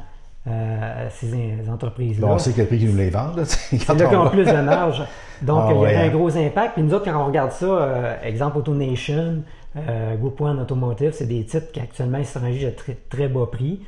euh, 0.45 1.07
ces 1.09 1.69
entreprises-là. 1.69 2.27
Bon, 2.27 2.33
on 2.33 2.37
sait 2.37 2.51
quel 2.53 2.67
prix 2.67 2.77
qu'ils 2.77 2.91
nous 2.91 2.97
les 2.97 3.09
vendent. 3.09 3.45
C'est 3.45 3.87
là 3.87 4.07
qu'ils 4.07 4.17
ont 4.17 4.29
plus 4.29 4.45
de 4.45 4.61
marge. 4.61 5.01
Donc, 5.41 5.63
ah 5.69 5.71
il 5.73 5.81
y 5.81 5.95
a 5.95 6.01
un 6.01 6.03
hein. 6.03 6.09
gros 6.09 6.35
impact. 6.35 6.73
Puis 6.73 6.83
nous 6.83 6.93
autres, 6.93 7.05
quand 7.05 7.21
on 7.21 7.27
regarde 7.27 7.51
ça, 7.53 7.65
euh, 7.65 8.15
exemple 8.23 8.57
AutoNation, 8.57 9.43
euh, 9.77 10.15
Group 10.17 10.41
One 10.41 10.59
Automotive, 10.59 11.13
c'est 11.13 11.27
des 11.27 11.45
titres 11.45 11.71
qui 11.71 11.79
actuellement 11.79 12.17
ils 12.17 12.25
se 12.25 12.37
à 12.37 12.71
très, 12.71 12.97
très 13.09 13.29
bas 13.29 13.45
prix 13.49 13.79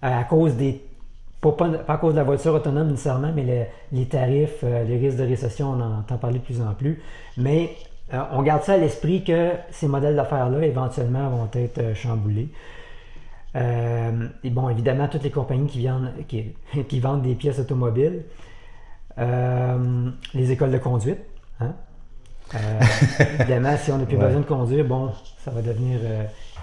à 0.00 0.22
cause 0.22 0.54
des 0.54 0.84
pas, 1.40 1.50
pas, 1.50 1.68
à 1.88 1.96
cause 1.96 2.14
de 2.14 2.18
la 2.18 2.24
voiture 2.24 2.54
autonome 2.54 2.90
nécessairement, 2.90 3.32
mais 3.34 3.68
les 3.90 4.04
tarifs, 4.06 4.62
les 4.62 4.96
risques 4.98 5.18
de 5.18 5.24
récession, 5.24 5.70
on 5.70 5.80
en 5.80 5.98
entend 5.98 6.16
parler 6.16 6.38
de 6.38 6.44
plus 6.44 6.60
en 6.60 6.74
plus. 6.74 7.00
Mais 7.36 7.70
on 8.32 8.42
garde 8.42 8.62
ça 8.62 8.74
à 8.74 8.76
l'esprit 8.76 9.24
que 9.24 9.50
ces 9.72 9.88
modèles 9.88 10.14
d'affaires-là, 10.14 10.64
éventuellement, 10.64 11.28
vont 11.28 11.48
être 11.54 11.94
chamboulés. 11.96 12.48
Euh, 13.56 14.28
et 14.44 14.50
bon, 14.50 14.68
évidemment, 14.68 15.08
toutes 15.08 15.22
les 15.22 15.30
compagnies 15.30 15.66
qui, 15.66 15.78
viennent, 15.78 16.12
qui, 16.88 17.00
vendent 17.00 17.22
des 17.22 17.34
pièces 17.34 17.58
automobiles, 17.58 18.24
euh, 19.18 20.10
les 20.34 20.52
écoles 20.52 20.70
de 20.70 20.78
conduite. 20.78 21.20
Hein. 21.60 21.74
Euh, 22.54 22.80
évidemment, 23.40 23.76
si 23.76 23.90
on 23.90 23.98
n'a 23.98 24.06
plus 24.06 24.16
besoin 24.16 24.40
de 24.40 24.46
conduire, 24.46 24.84
bon, 24.84 25.10
ça 25.38 25.50
va 25.50 25.62
devenir 25.62 25.98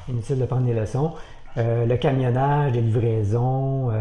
inutile 0.09 0.39
de 0.39 0.45
prendre 0.45 0.65
des 0.65 0.73
leçons. 0.73 1.13
le 1.57 1.95
camionnage, 1.95 2.73
les 2.73 2.81
livraisons, 2.81 3.91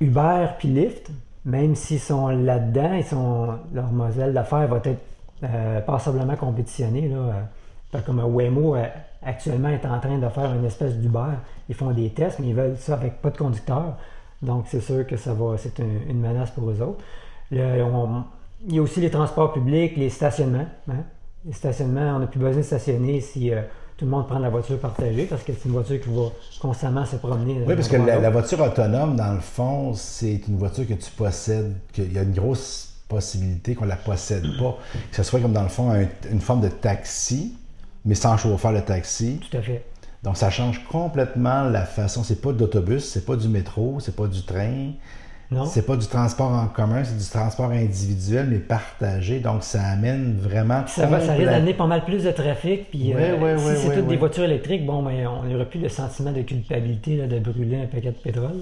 Uber 0.00 0.46
puis 0.58 0.68
Lyft, 0.68 1.10
même 1.44 1.74
s'ils 1.74 2.00
sont 2.00 2.28
là-dedans, 2.28 2.94
ils 2.94 3.04
sont, 3.04 3.58
leur 3.72 3.90
modèle 3.90 4.32
d'affaires 4.32 4.66
va 4.68 4.80
être 4.84 5.84
passablement 5.86 6.36
compétitionné. 6.36 7.08
Là, 7.08 7.48
comme 8.04 8.20
Waymo 8.20 8.76
actuellement 9.22 9.68
est 9.68 9.84
en 9.86 9.98
train 9.98 10.18
de 10.18 10.28
faire 10.28 10.54
une 10.54 10.64
espèce 10.64 10.94
d'Uber. 10.96 11.34
Ils 11.68 11.74
font 11.74 11.90
des 11.90 12.10
tests, 12.10 12.38
mais 12.38 12.48
ils 12.48 12.54
veulent 12.54 12.76
ça 12.78 12.94
avec 12.94 13.20
pas 13.20 13.30
de 13.30 13.38
conducteur. 13.38 13.96
Donc, 14.42 14.66
c'est 14.68 14.80
sûr 14.80 15.06
que 15.06 15.16
ça 15.16 15.34
va, 15.34 15.56
c'est 15.58 15.78
une, 15.78 16.20
menace 16.20 16.50
pour 16.50 16.70
eux 16.70 16.80
autres. 16.80 17.02
il 17.50 17.58
y 17.58 18.78
a 18.78 18.82
aussi 18.82 19.00
les 19.00 19.10
transports 19.10 19.52
publics, 19.52 19.96
les 19.96 20.10
stationnements. 20.10 20.66
Hein. 20.88 21.04
Les 21.44 21.52
stationnements, 21.52 22.16
on 22.16 22.18
n'a 22.20 22.26
plus 22.26 22.38
besoin 22.38 22.58
de 22.58 22.62
stationner 22.62 23.20
si 23.20 23.52
euh, 23.52 23.62
tout 23.96 24.04
le 24.04 24.10
monde 24.10 24.28
prend 24.28 24.38
la 24.38 24.50
voiture 24.50 24.78
partagée 24.78 25.24
parce 25.24 25.42
que 25.42 25.52
c'est 25.52 25.64
une 25.64 25.72
voiture 25.72 26.00
qui 26.00 26.08
va 26.08 26.30
constamment 26.60 27.04
se 27.04 27.16
promener. 27.16 27.62
Oui, 27.66 27.74
parce 27.74 27.88
que 27.88 27.96
la, 27.96 28.30
voiture 28.30 28.60
autonome, 28.60 29.16
dans 29.16 29.32
le 29.32 29.40
fond, 29.40 29.94
c'est 29.94 30.46
une 30.46 30.56
voiture 30.56 30.86
que 30.86 30.94
tu 30.94 31.10
possèdes, 31.10 31.74
qu'il 31.92 32.12
y 32.12 32.18
a 32.18 32.22
une 32.22 32.34
grosse 32.34 32.94
possibilité 33.08 33.74
qu'on 33.74 33.84
ne 33.84 33.90
la 33.90 33.96
possède 33.96 34.44
pas. 34.58 34.76
Que 35.10 35.16
ce 35.16 35.22
soit 35.22 35.40
comme 35.40 35.52
dans 35.52 35.62
le 35.62 35.68
fond 35.68 35.90
une 36.30 36.40
forme 36.40 36.60
de 36.60 36.68
taxi, 36.68 37.56
mais 38.04 38.14
sans 38.14 38.36
chauffeur 38.36 38.72
le 38.72 38.82
taxi. 38.82 39.40
Tout 39.50 39.56
à 39.56 39.62
fait. 39.62 39.84
Donc, 40.22 40.36
ça 40.36 40.50
change 40.50 40.84
complètement 40.86 41.64
la 41.64 41.84
façon. 41.84 42.24
C'est 42.24 42.40
pas 42.40 42.52
d'autobus, 42.52 43.04
c'est 43.04 43.24
pas 43.24 43.36
du 43.36 43.48
métro, 43.48 43.98
c'est 44.00 44.16
pas 44.16 44.26
du 44.26 44.42
train. 44.42 44.92
Non. 45.50 45.64
C'est 45.64 45.86
pas 45.86 45.96
du 45.96 46.06
transport 46.06 46.52
en 46.52 46.66
commun, 46.66 47.04
c'est 47.04 47.16
du 47.16 47.24
transport 47.24 47.70
individuel, 47.70 48.48
mais 48.50 48.58
partagé. 48.58 49.40
Donc, 49.40 49.62
ça 49.62 49.82
amène 49.82 50.36
vraiment. 50.38 50.86
Ça, 50.86 51.06
va, 51.06 51.20
ça 51.20 51.32
risque 51.32 51.46
d'amener 51.46 51.72
pas 51.72 51.86
mal 51.86 52.04
plus 52.04 52.24
de 52.24 52.30
trafic. 52.32 52.90
Puis, 52.90 53.14
euh, 53.14 53.56
si 53.58 53.86
c'est 53.86 53.94
toutes 53.94 54.08
des 54.08 54.16
voitures 54.16 54.44
électriques, 54.44 54.84
bon, 54.84 55.00
mais 55.00 55.26
on 55.26 55.44
n'aurait 55.44 55.68
plus 55.68 55.80
le 55.80 55.88
sentiment 55.88 56.32
de 56.32 56.42
culpabilité 56.42 57.26
de 57.26 57.38
brûler 57.38 57.82
un 57.82 57.86
paquet 57.86 58.10
de 58.10 58.16
pétrole. 58.16 58.60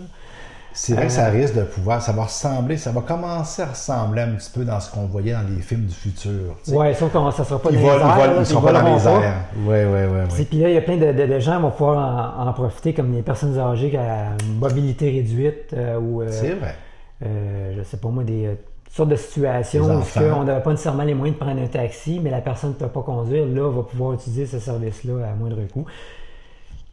C'est 0.77 0.93
vrai 0.93 1.07
que 1.07 1.13
ça 1.13 1.29
euh, 1.29 1.31
risque 1.31 1.55
de 1.55 1.63
pouvoir, 1.63 2.03
ça 2.03 2.13
va 2.13 2.25
ressembler, 2.25 2.77
ça 2.77 2.93
va 2.93 3.01
commencer 3.01 3.63
à 3.63 3.67
ressembler 3.67 4.21
un 4.21 4.33
petit 4.33 4.51
peu 4.51 4.63
dans 4.63 4.79
ce 4.79 4.91
qu'on 4.91 5.07
voyait 5.07 5.33
dans 5.33 5.49
les 5.49 5.63
films 5.63 5.87
du 5.87 5.95
futur. 5.95 6.55
Oui, 6.69 6.95
sauf 6.95 7.11
que 7.11 7.19
ça 7.19 7.43
ne 7.43 7.47
sera 7.47 7.59
pas 7.59 7.71
dans 7.71 7.79
les 7.79 7.85
airs. 7.87 8.45
Ils 8.51 8.57
pas 8.61 8.73
dans 8.73 8.95
les 8.95 9.09
airs. 9.09 9.35
Oui, 9.57 9.77
oui, 9.85 10.01
oui. 10.13 10.45
Puis 10.45 10.59
là, 10.59 10.69
il 10.69 10.75
y 10.75 10.79
a 10.79 10.83
plein 10.83 10.99
de, 10.99 11.13
de, 11.13 11.39
gens 11.39 11.57
qui 11.57 11.63
vont 11.63 11.71
pouvoir 11.71 12.47
en, 12.47 12.53
profiter, 12.53 12.93
comme 12.93 13.11
les 13.15 13.23
personnes 13.23 13.59
âgées 13.59 13.89
qui 13.89 13.97
ont 13.97 14.37
une 14.47 14.59
mobilité 14.59 15.11
réduite 15.11 15.73
euh, 15.73 15.99
ou. 15.99 16.21
Euh, 16.21 16.29
C'est 16.31 16.53
vrai. 16.53 16.75
je 17.23 17.79
ne 17.79 17.85
sais 17.85 17.97
pas 17.97 18.09
moi, 18.09 18.23
des 18.23 18.59
sortes 18.91 19.09
de 19.09 19.17
situations 19.17 19.87
où 19.87 20.03
on 20.37 20.45
n'avait 20.45 20.63
pas 20.63 20.71
nécessairement 20.73 21.05
les 21.05 21.15
moyens 21.15 21.39
de 21.39 21.43
prendre 21.43 21.63
un 21.63 21.69
taxi, 21.69 22.21
mais 22.23 22.29
la 22.29 22.43
personne 22.43 22.71
ne 22.71 22.75
peut 22.75 22.89
pas 22.89 23.03
conduire, 23.03 23.47
là, 23.47 23.71
va 23.71 23.83
pouvoir 23.83 24.13
utiliser 24.13 24.45
ce 24.45 24.59
service-là 24.59 25.27
à 25.27 25.35
moindre 25.35 25.63
coût. 25.73 25.87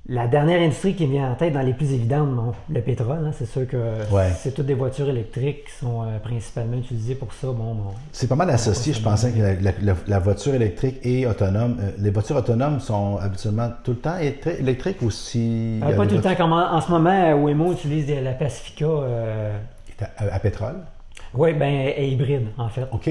La 0.09 0.27
dernière 0.27 0.61
industrie 0.61 0.95
qui 0.95 1.05
vient 1.05 1.31
en 1.31 1.35
tête 1.35 1.53
dans 1.53 1.61
les 1.61 1.71
plus 1.71 1.93
évidentes, 1.93 2.55
le 2.69 2.81
pétrole, 2.81 3.25
hein, 3.25 3.31
c'est 3.31 3.45
sûr 3.45 3.65
que 3.65 3.77
c'est 4.35 4.53
toutes 4.53 4.65
des 4.65 4.73
voitures 4.73 5.07
électriques 5.07 5.63
qui 5.63 5.71
sont 5.71 6.03
euh, 6.03 6.19
principalement 6.19 6.75
utilisées 6.75 7.15
pour 7.15 7.31
ça. 7.31 7.47
Bon, 7.47 7.77
c'est 8.11 8.27
pas 8.27 8.35
mal 8.35 8.49
associé, 8.49 8.91
je 8.91 9.01
pensais 9.01 9.31
que 9.31 9.39
la, 10.05 10.19
voiture 10.19 10.55
électrique 10.55 10.97
et 11.03 11.25
autonome. 11.25 11.77
Euh, 11.79 11.91
les 11.99 12.09
voitures 12.09 12.35
autonomes 12.35 12.81
sont 12.81 13.15
habituellement 13.15 13.69
tout 13.81 13.91
le 13.91 13.97
temps 13.99 14.17
électriques 14.17 15.01
ou 15.01 15.09
si. 15.09 15.79
Euh, 15.81 15.95
pas 15.95 16.05
tout 16.05 16.15
le 16.15 16.21
temps, 16.21 16.35
comme 16.35 16.51
en, 16.51 16.81
ce 16.81 16.91
moment, 16.91 17.33
Waymo 17.35 17.71
utilise 17.71 18.13
la 18.13 18.33
Pacifica. 18.33 18.85
À, 20.17 20.39
pétrole? 20.39 20.75
Oui, 21.33 21.53
ben 21.53 21.93
hybride 21.97 22.47
en 22.57 22.67
fait. 22.67 22.85
OK. 22.91 23.09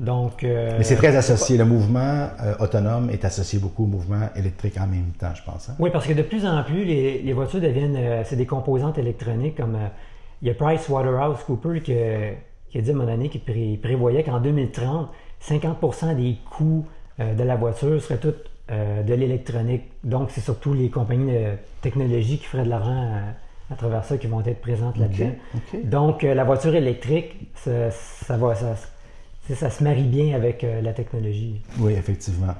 Donc, 0.00 0.44
euh, 0.44 0.76
Mais 0.78 0.84
c'est 0.84 0.96
très 0.96 1.14
associé. 1.14 1.58
Le 1.58 1.66
mouvement 1.66 2.28
euh, 2.42 2.54
autonome 2.58 3.10
est 3.10 3.22
associé 3.26 3.58
beaucoup 3.58 3.84
au 3.84 3.86
mouvement 3.86 4.30
électrique 4.34 4.78
en 4.80 4.86
même 4.86 5.12
temps, 5.18 5.34
je 5.34 5.42
pense. 5.42 5.68
Hein? 5.68 5.74
Oui, 5.78 5.90
parce 5.92 6.06
que 6.06 6.14
de 6.14 6.22
plus 6.22 6.46
en 6.46 6.62
plus, 6.62 6.86
les, 6.86 7.32
voitures 7.34 7.60
deviennent 7.60 7.96
euh, 7.96 8.22
c'est 8.24 8.36
des 8.36 8.46
composantes 8.46 8.96
électroniques 8.96 9.58
comme 9.58 9.76
il 10.40 10.48
y 10.48 10.50
a 10.50 10.54
Price 10.54 10.88
Waterhouse 10.88 11.40
Cooper 11.44 11.82
qui, 11.82 11.92
a 11.92 12.80
dit 12.80 12.90
à 12.90 12.94
mon 12.94 13.08
année 13.08 13.28
qu'il 13.28 13.78
prévoyait 13.78 14.22
qu'en 14.22 14.40
2030, 14.40 15.10
50% 15.42 16.16
des 16.16 16.38
coûts 16.50 16.86
de 17.18 17.42
la 17.42 17.56
voiture 17.56 18.00
seraient 18.00 18.18
toutes 18.18 18.50
de 18.70 19.12
l'électronique. 19.12 19.82
Donc, 20.02 20.30
c'est 20.30 20.40
surtout 20.40 20.72
les 20.72 20.88
compagnies 20.88 21.30
de 21.30 21.48
technologie 21.82 22.38
qui 22.38 22.46
feraient 22.46 22.64
de 22.64 22.70
l'argent 22.70 23.10
à 23.70 23.74
travers 23.74 24.02
ça 24.04 24.16
qui 24.16 24.28
vont 24.28 24.40
être 24.40 24.62
présentes 24.62 24.96
là-dedans. 24.96 25.32
Donc, 25.84 26.22
la 26.22 26.44
voiture 26.44 26.74
électrique, 26.74 27.50
ça, 27.54 27.90
ça 27.90 28.38
va. 28.38 28.54
Ça, 28.54 28.76
ça 29.54 29.70
se 29.70 29.82
marie 29.82 30.04
bien 30.04 30.34
avec 30.34 30.64
euh, 30.64 30.80
la 30.80 30.92
technologie. 30.92 31.60
Oui, 31.78 31.92
effectivement. 31.92 32.54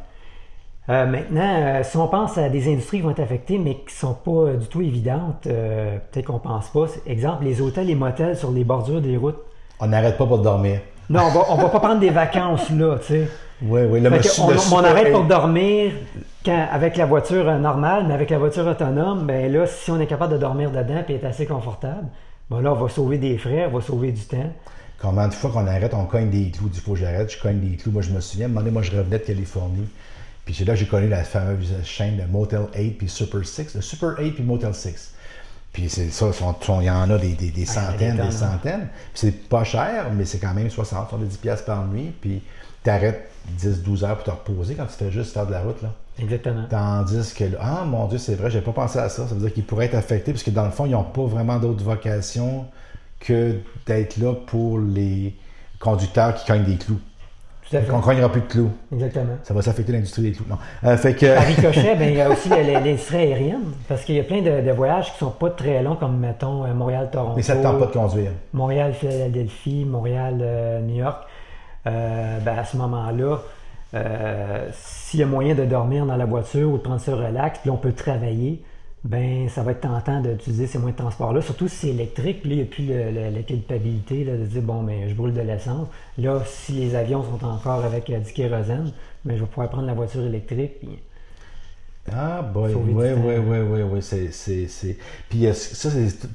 Euh, 0.88 1.06
maintenant, 1.06 1.56
euh, 1.56 1.82
si 1.82 1.96
on 1.96 2.08
pense 2.08 2.36
à 2.38 2.48
des 2.48 2.70
industries 2.72 2.98
qui 2.98 3.02
vont 3.02 3.10
être 3.10 3.20
affectées, 3.20 3.58
mais 3.58 3.74
qui 3.74 3.86
ne 3.86 3.90
sont 3.90 4.14
pas 4.14 4.54
du 4.54 4.66
tout 4.66 4.82
évidentes, 4.82 5.42
peut-être 5.42 6.26
qu'on 6.26 6.34
ne 6.34 6.38
pense 6.38 6.68
pas. 6.68 6.86
Exemple, 7.06 7.44
les 7.44 7.60
hôtels 7.60 7.90
et 7.90 7.94
motels 7.94 8.36
sur 8.36 8.50
les 8.50 8.64
bordures 8.64 9.00
des 9.00 9.16
routes. 9.16 9.38
On 9.78 9.86
n'arrête 9.86 10.18
pas 10.18 10.26
pour 10.26 10.38
dormir. 10.38 10.80
Non, 11.08 11.22
on 11.48 11.56
va, 11.56 11.62
va 11.62 11.68
pas 11.68 11.80
prendre 11.80 12.00
des 12.00 12.10
vacances 12.10 12.70
là, 12.70 12.96
tu 12.98 13.06
sais. 13.06 13.28
Oui, 13.62 13.82
oui. 13.82 14.00
Le 14.00 14.10
on, 14.10 14.76
on, 14.76 14.84
arrête 14.84 15.12
pour 15.12 15.24
dormir 15.24 15.92
avec 16.46 16.96
la 16.96 17.04
voiture 17.04 17.44
normale, 17.58 18.04
mais 18.08 18.14
avec 18.14 18.30
la 18.30 18.38
voiture 18.38 18.66
autonome, 18.66 19.26
ben 19.26 19.52
là, 19.52 19.66
si 19.66 19.90
on 19.90 20.00
est 20.00 20.06
capable 20.06 20.32
de 20.32 20.38
dormir 20.38 20.70
dedans 20.70 21.02
et 21.08 21.14
être 21.14 21.26
assez 21.26 21.46
confortable, 21.46 22.06
ben 22.50 22.62
là, 22.62 22.72
on 22.72 22.76
va 22.76 22.88
sauver 22.88 23.18
des 23.18 23.36
frais, 23.36 23.68
on 23.70 23.76
va 23.76 23.80
sauver 23.82 24.12
du 24.12 24.22
temps. 24.22 24.50
Combien 25.00 25.28
de 25.28 25.34
fois 25.34 25.50
qu'on 25.50 25.66
arrête, 25.66 25.94
on 25.94 26.04
cogne 26.04 26.28
des 26.28 26.50
clous, 26.50 26.68
du 26.68 26.78
faut 26.78 26.92
que 26.92 26.98
j'arrête, 26.98 27.32
je 27.32 27.40
cogne 27.40 27.58
des 27.60 27.76
clous. 27.76 27.90
Moi, 27.90 28.02
je 28.02 28.10
me 28.10 28.20
souviens, 28.20 28.46
à 28.46 28.48
un 28.48 28.48
moment 28.48 28.60
donné, 28.60 28.72
moi, 28.72 28.82
je 28.82 28.90
revenais 28.90 29.18
de 29.18 29.24
Californie. 29.24 29.88
Puis 30.44 30.54
c'est 30.54 30.64
là 30.64 30.74
que 30.74 30.80
j'ai 30.80 30.86
connu 30.86 31.08
la 31.08 31.24
fameuse 31.24 31.72
chaîne 31.84 32.16
de 32.16 32.24
Motel 32.24 32.66
8 32.76 32.90
puis 32.98 33.08
Super 33.08 33.44
6, 33.44 33.74
le 33.76 33.80
Super 33.80 34.18
8 34.18 34.32
puis 34.32 34.42
Motel 34.42 34.74
6. 34.74 35.14
Puis 35.72 35.88
c'est 35.88 36.10
ça, 36.10 36.30
il 36.80 36.84
y 36.84 36.90
en 36.90 37.08
a 37.10 37.18
des, 37.18 37.34
des, 37.34 37.50
des 37.50 37.64
centaines, 37.64 38.16
des 38.16 38.32
centaines. 38.32 38.88
c'est 39.14 39.48
pas 39.48 39.62
cher, 39.62 40.06
mais 40.12 40.24
c'est 40.24 40.38
quand 40.38 40.52
même 40.52 40.68
60, 40.68 41.08
70 41.10 41.36
pièces 41.36 41.62
par 41.62 41.86
nuit. 41.86 42.12
Puis 42.20 42.42
tu 42.82 42.90
arrêtes 42.90 43.30
10-12 43.58 44.04
heures 44.04 44.16
pour 44.16 44.24
te 44.24 44.30
reposer 44.30 44.74
quand 44.74 44.86
tu 44.86 44.94
fais 44.94 45.12
juste 45.12 45.32
faire 45.32 45.46
de 45.46 45.52
la 45.52 45.60
route. 45.60 45.80
Là. 45.82 45.94
Exactement. 46.18 46.64
Tandis 46.68 47.32
que, 47.34 47.44
ah 47.60 47.84
mon 47.86 48.06
Dieu, 48.08 48.18
c'est 48.18 48.34
vrai, 48.34 48.50
j'ai 48.50 48.60
pas 48.60 48.72
pensé 48.72 48.98
à 48.98 49.08
ça. 49.08 49.28
Ça 49.28 49.34
veut 49.34 49.40
dire 49.40 49.54
qu'ils 49.54 49.64
pourraient 49.64 49.86
être 49.86 49.94
affectés 49.94 50.32
parce 50.32 50.42
que 50.42 50.50
dans 50.50 50.64
le 50.64 50.72
fond, 50.72 50.86
ils 50.86 50.92
n'ont 50.92 51.04
pas 51.04 51.24
vraiment 51.24 51.58
d'autre 51.58 51.84
vocation 51.84 52.66
que 53.20 53.56
d'être 53.86 54.16
là 54.16 54.34
pour 54.34 54.78
les 54.78 55.36
conducteurs 55.78 56.34
qui 56.34 56.46
cognent 56.46 56.64
des 56.64 56.76
clous. 56.76 57.00
Tout 57.68 57.76
à 57.76 57.80
fait. 57.82 57.92
On 57.92 57.98
ne 57.98 58.02
cognera 58.02 58.32
plus 58.32 58.40
de 58.40 58.46
clous. 58.46 58.70
Exactement. 58.92 59.34
Ça 59.44 59.54
va 59.54 59.62
s'affecter 59.62 59.92
l'industrie 59.92 60.22
des 60.22 60.32
clous. 60.32 60.46
Non. 60.48 60.56
Euh, 60.84 60.96
fait 60.96 61.14
que... 61.14 61.26
À 61.26 61.40
Ricochet, 61.40 61.94
ben, 61.94 62.08
il 62.08 62.16
y 62.16 62.20
a 62.20 62.28
aussi 62.28 62.48
l'industrie 62.82 63.18
aérienne 63.18 63.72
parce 63.88 64.04
qu'il 64.04 64.16
y 64.16 64.20
a 64.20 64.24
plein 64.24 64.42
de, 64.42 64.70
voyages 64.72 65.06
qui 65.06 65.24
ne 65.24 65.30
sont 65.30 65.36
pas 65.36 65.50
très 65.50 65.82
longs, 65.82 65.94
comme 65.94 66.18
mettons 66.18 66.64
euh, 66.64 66.74
Montréal-Toronto. 66.74 67.34
Mais 67.36 67.42
ça 67.42 67.54
ne 67.54 67.62
tente 67.62 67.78
pas 67.78 67.86
de 67.86 67.92
conduire. 67.92 68.32
Montréal-Philadelphie, 68.52 69.84
Montréal-New 69.84 70.96
York. 70.96 71.22
Euh, 71.86 72.38
ben, 72.40 72.58
à 72.58 72.64
ce 72.64 72.76
moment-là, 72.76 73.38
euh, 73.94 74.68
s'il 74.72 75.20
y 75.20 75.22
a 75.22 75.26
moyen 75.26 75.54
de 75.54 75.64
dormir 75.64 76.06
dans 76.06 76.16
la 76.16 76.26
voiture 76.26 76.70
ou 76.70 76.76
de 76.76 76.82
prendre 76.82 77.00
ça 77.00 77.14
relax, 77.14 77.58
puis 77.60 77.70
on 77.70 77.76
peut 77.76 77.92
travailler, 77.92 78.62
ben 79.04 79.48
ça 79.48 79.62
va 79.62 79.72
être 79.72 79.80
tentant 79.80 80.20
d'utiliser 80.20 80.66
ces 80.66 80.78
moyens 80.78 80.98
de 80.98 81.02
transport-là, 81.02 81.40
surtout 81.40 81.68
si 81.68 81.76
c'est 81.76 81.88
électrique, 81.88 82.42
puis 82.42 82.50
là, 82.50 82.56
il 82.56 82.58
n'y 82.58 82.62
a 82.62 82.66
plus 82.66 83.34
la 83.34 83.42
culpabilité 83.42 84.24
de 84.24 84.36
dire 84.44 84.62
bon, 84.62 84.82
ben 84.82 85.08
je 85.08 85.14
brûle 85.14 85.32
de 85.32 85.40
l'essence. 85.40 85.88
Là, 86.18 86.42
si 86.44 86.72
les 86.72 86.94
avions 86.94 87.22
sont 87.22 87.44
encore 87.46 87.84
avec 87.84 88.10
euh, 88.10 88.18
du 88.18 88.32
kérosène, 88.32 88.92
ben, 89.24 89.36
je 89.36 89.40
vais 89.42 89.46
pouvoir 89.48 89.70
prendre 89.70 89.86
la 89.86 89.94
voiture 89.94 90.22
électrique. 90.22 90.72
ah, 92.12 92.42
boy, 92.42 92.74
oui, 92.74 93.06
oui, 93.16 93.36
oui, 93.38 93.58
oui, 93.58 93.82
oui, 93.82 94.02
c'est. 94.02 94.96
Puis 95.30 95.46
ça, 95.54 95.88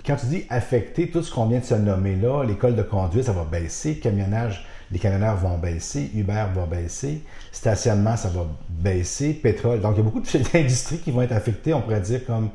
quand 0.05 0.15
tu 0.15 0.25
dis 0.27 0.45
affecter, 0.50 1.12
tout 1.12 1.22
ce 1.22 1.31
qu'on 1.31 1.45
vient 1.45 1.60
de 1.60 1.65
se 1.65 1.75
nommer 1.75 2.15
là, 2.15 2.43
l'école 2.43 2.75
de 2.75 2.84
conduite, 2.84 3.25
ça 3.25 3.34
va 3.34 3.43
baisser, 3.43 4.00
camionnage 4.00 4.65
les 4.92 5.00
camionneurs 5.00 5.36
vont 5.38 5.58
baisser, 5.58 6.12
Uber 6.15 6.46
va 6.54 6.65
baisser, 6.65 7.24
stationnement, 7.51 8.18
ça 8.18 8.30
va 8.30 8.46
baisser, 8.70 9.34
pétrole. 9.34 9.82
Donc, 9.82 9.94
il 9.96 9.98
y 9.98 10.01
a 10.01 10.04
beaucoup 10.04 10.22
d'industries 10.22 10.98
qui 11.04 11.12
vont 11.12 11.22
être 11.22 11.34
affectées, 11.34 11.74
on 11.74 11.82
pourrait 11.82 12.01
dire, 12.01 12.25
comme 12.25 12.50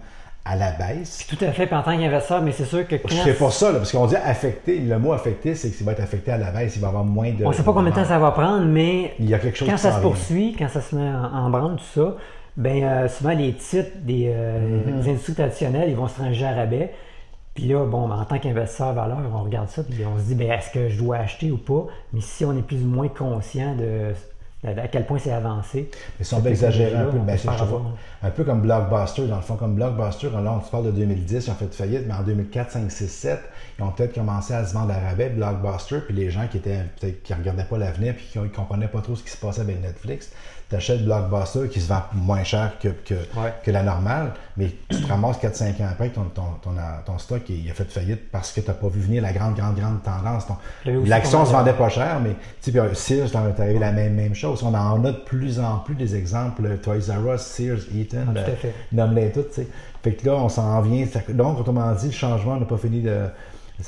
à 0.45 0.57
la 0.57 0.73
baisse. 0.73 1.27
Tout 1.29 1.45
à 1.45 1.53
fait, 1.53 1.73
en 1.73 1.83
tant 1.83 1.97
qu'investisseur, 1.97 2.43
mais 2.43 2.53
c'est 2.53 2.65
sûr 2.65 2.87
que 2.87 2.97
quand... 2.97 3.09
Je 3.09 3.15
sais 3.15 3.35
pas 3.35 3.51
ça, 3.51 3.73
parce 3.73 3.93
qu'on 3.93 4.07
dit 4.07 4.17
affecté, 4.17 4.79
le 4.79 4.99
mot 4.99 5.13
affecté, 5.13 5.55
c'est 5.55 5.71
qu'il 5.71 5.85
va 5.85 5.93
être 5.93 6.03
affecté 6.03 6.33
à 6.33 6.39
la 6.39 6.51
baisse, 6.51 6.77
il 6.77 6.81
va 6.81 6.89
y 6.89 6.91
avoir 6.91 7.05
moins 7.05 7.31
de... 7.33 7.45
On 7.45 7.51
ne 7.51 7.55
sait 7.55 7.63
pas 7.63 7.73
combien 7.73 7.91
de 7.91 7.95
temps 7.95 8.05
ça 8.05 8.19
va 8.19 8.31
prendre, 8.31 8.65
mais 8.65 9.15
il 9.19 9.29
y 9.29 9.35
a 9.35 9.39
quelque 9.39 9.59
chose 9.59 9.69
quand 9.69 9.77
ça 9.77 9.97
se 9.97 10.01
poursuit, 10.01 10.57
quand 10.59 10.69
ça 10.69 10.81
se 10.81 10.97
met 10.97 11.09
en, 11.09 11.51
branle, 11.51 11.77
tout 11.77 12.01
ça, 12.01 12.17
ben 12.57 12.83
euh, 12.83 13.09
souvent 13.09 13.31
les 13.31 13.53
titres 13.53 13.91
des, 14.03 14.33
euh, 14.35 14.59
mm-hmm. 14.59 15.03
des, 15.03 15.11
industries 15.11 15.35
traditionnelles, 15.35 15.91
ils 15.91 15.97
vont 15.97 16.09
se 16.09 16.21
ranger 16.21 16.47
à 16.47 16.55
rabais. 16.55 16.93
Puis 17.61 17.69
là, 17.69 17.85
bon, 17.85 18.11
en 18.11 18.25
tant 18.25 18.39
qu'investisseur 18.39 18.95
valeur, 18.95 19.19
on 19.35 19.43
regarde 19.43 19.69
ça, 19.69 19.83
puis 19.85 20.03
on 20.07 20.19
se 20.19 20.23
dit, 20.23 20.35
ben, 20.35 20.51
est-ce 20.51 20.71
que 20.71 20.89
je 20.89 20.97
dois 20.97 21.19
acheter 21.19 21.51
ou 21.51 21.59
pas? 21.59 21.89
Mais 22.15 22.23
si 22.23 22.43
on 22.43 22.57
est 22.57 22.63
plus 22.63 22.83
ou 22.83 22.87
moins 22.87 23.09
conscient 23.09 23.77
de 23.77 24.15
à 24.63 24.89
quel 24.89 25.07
point 25.07 25.19
c'est 25.19 25.33
avancé. 25.33 25.91
Mais 26.19 26.25
si 26.25 26.35
on 26.35 26.41
veut 26.41 26.51
exagérer 26.51 26.95
un 26.95 27.07
peu, 27.07 27.19
ben, 27.19 27.39
un 28.23 28.31
peu 28.31 28.45
comme 28.45 28.61
Blockbuster, 28.61 29.27
dans 29.27 29.37
le 29.37 29.43
fond, 29.43 29.57
comme 29.57 29.75
Blockbuster, 29.75 30.29
là, 30.31 30.53
on 30.53 30.65
se 30.65 30.71
parle 30.71 30.87
de 30.87 30.91
2010, 30.91 31.47
ils 31.47 31.51
ont 31.51 31.55
fait 31.55 31.73
faillite, 31.73 32.03
mais 32.07 32.13
en 32.13 32.23
2004, 32.23 32.73
5, 32.73 32.91
6, 32.91 33.09
7, 33.09 33.41
ils 33.79 33.83
ont 33.83 33.91
peut-être 33.91 34.15
commencé 34.15 34.53
à 34.53 34.67
se 34.67 34.75
vendre 34.75 34.93
à 34.93 34.99
rabais, 34.99 35.31
Blockbuster, 35.31 36.01
puis 36.01 36.15
les 36.15 36.31
gens 36.31 36.47
qui 36.51 36.59
étaient 36.59 36.85
qui 37.25 37.33
regardaient 37.33 37.65
pas 37.65 37.79
l'avenir, 37.79 38.15
puis 38.15 38.27
qui 38.31 38.39
ne 38.39 38.49
comprenaient 38.49 38.89
pas 38.89 39.01
trop 39.01 39.17
ce 39.17 39.23
qui 39.23 39.31
se 39.31 39.39
passait 39.39 39.63
avec 39.63 39.81
Netflix, 39.81 40.31
tu 40.71 40.77
achètes 40.77 41.05
Blockbuster 41.05 41.69
qui 41.69 41.81
se 41.81 41.89
vend 41.89 42.03
moins 42.13 42.45
cher 42.45 42.73
que, 42.81 42.89
que, 42.89 43.71
la 43.71 43.83
normale, 43.83 44.33
mais 44.57 44.71
tu 44.89 45.03
te 45.03 45.09
ramasses 45.09 45.39
4-5 45.39 45.83
ans 45.83 45.89
après 45.91 46.11
ton, 46.11 46.25
ton, 46.25 46.43
ton, 47.05 47.19
stock 47.19 47.43
il 47.49 47.69
a 47.71 47.75
fait 47.75 47.91
faillite 47.91 48.31
parce 48.31 48.53
que 48.53 48.61
tu 48.61 48.69
n'as 48.69 48.75
pas 48.75 48.89
vu 48.89 49.01
venir 49.01 49.21
la 49.21 49.33
grande, 49.33 49.57
grande, 49.57 49.75
grande 49.75 50.03
tendance. 50.03 50.47
L'action 50.85 51.45
se 51.45 51.53
vendait 51.53 51.73
pas 51.73 51.89
cher, 51.89 52.21
mais 52.23 52.37
tu 52.63 52.71
sais, 52.71 52.95
Sears, 52.95 53.31
t'es 53.31 53.63
arrivé 53.63 53.79
la 53.81 53.91
même, 53.91 54.15
même 54.15 54.35
chose. 54.35 54.50
On 54.63 54.75
en 54.75 55.05
a 55.05 55.13
de 55.13 55.19
plus 55.19 55.61
en 55.61 55.79
plus 55.79 55.95
des 55.95 56.17
exemples. 56.17 56.79
Toys 56.83 57.11
R 57.11 57.35
Us, 57.35 57.41
Sears, 57.41 57.79
Eaton, 57.95 58.27
ah, 58.29 58.33
ben, 58.33 58.45
nomme-les 58.93 59.33
toutes. 59.33 59.61
Fait 60.03 60.13
que 60.13 60.27
là, 60.27 60.37
on 60.37 60.49
s'en 60.49 60.81
vient. 60.81 61.07
Donc, 61.31 61.61
autrement 61.61 61.93
dit, 61.93 62.07
le 62.07 62.13
changement 62.13 62.57
n'a 62.57 62.67
pas 62.67 62.77
fini 62.77 63.03
de 63.03 63.27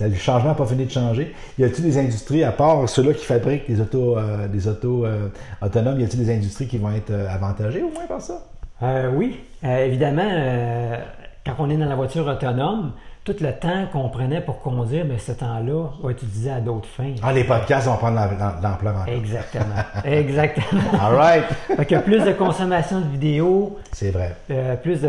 le 0.00 0.14
changement 0.14 0.50
n'a 0.50 0.54
pas 0.54 0.66
fini 0.66 0.86
de 0.86 0.90
changer. 0.90 1.34
Y 1.58 1.64
a-t-il 1.64 1.84
des 1.84 1.98
industries, 1.98 2.44
à 2.44 2.52
part 2.52 2.88
ceux-là 2.88 3.12
qui 3.12 3.24
fabriquent 3.24 3.68
des 3.68 3.80
autos, 3.80 4.16
euh, 4.16 4.48
des 4.48 4.68
autos 4.68 5.04
euh, 5.04 5.28
autonomes, 5.60 6.00
y 6.00 6.04
a-t-il 6.04 6.24
des 6.24 6.32
industries 6.32 6.66
qui 6.66 6.78
vont 6.78 6.92
être 6.92 7.10
euh, 7.10 7.28
avantagées 7.28 7.82
au 7.82 7.90
moins 7.90 8.06
par 8.06 8.20
ça? 8.20 8.42
oui, 9.14 9.38
évidemment, 9.62 10.28
quand 11.44 11.54
on 11.58 11.70
est 11.70 11.76
dans 11.76 11.88
la 11.88 11.96
voiture 11.96 12.26
autonome, 12.26 12.92
tout 13.24 13.36
le 13.40 13.52
temps 13.52 13.86
qu'on 13.92 14.08
prenait 14.08 14.40
pour 14.40 14.60
conduire, 14.60 15.04
mais 15.04 15.18
ce 15.18 15.32
temps-là 15.32 15.90
va 16.02 16.10
être 16.10 16.22
utilisé 16.22 16.50
à 16.50 16.60
d'autres 16.60 16.88
fins. 16.88 17.14
Ah, 17.22 17.32
les 17.32 17.44
podcasts 17.44 17.86
vont 17.86 17.96
prendre 17.96 18.18
l'ampleur 18.62 18.96
encore. 18.96 19.14
Exactement. 19.14 19.64
Exactement. 20.04 20.82
All 21.00 21.14
right. 21.14 21.44
fait 21.76 21.94
a 21.94 22.00
plus 22.00 22.24
de 22.24 22.32
consommation 22.32 23.00
de 23.00 23.08
vidéos. 23.08 23.78
C'est 23.92 24.10
vrai. 24.10 24.36
Euh, 24.50 24.76
plus 24.76 25.02
de, 25.02 25.08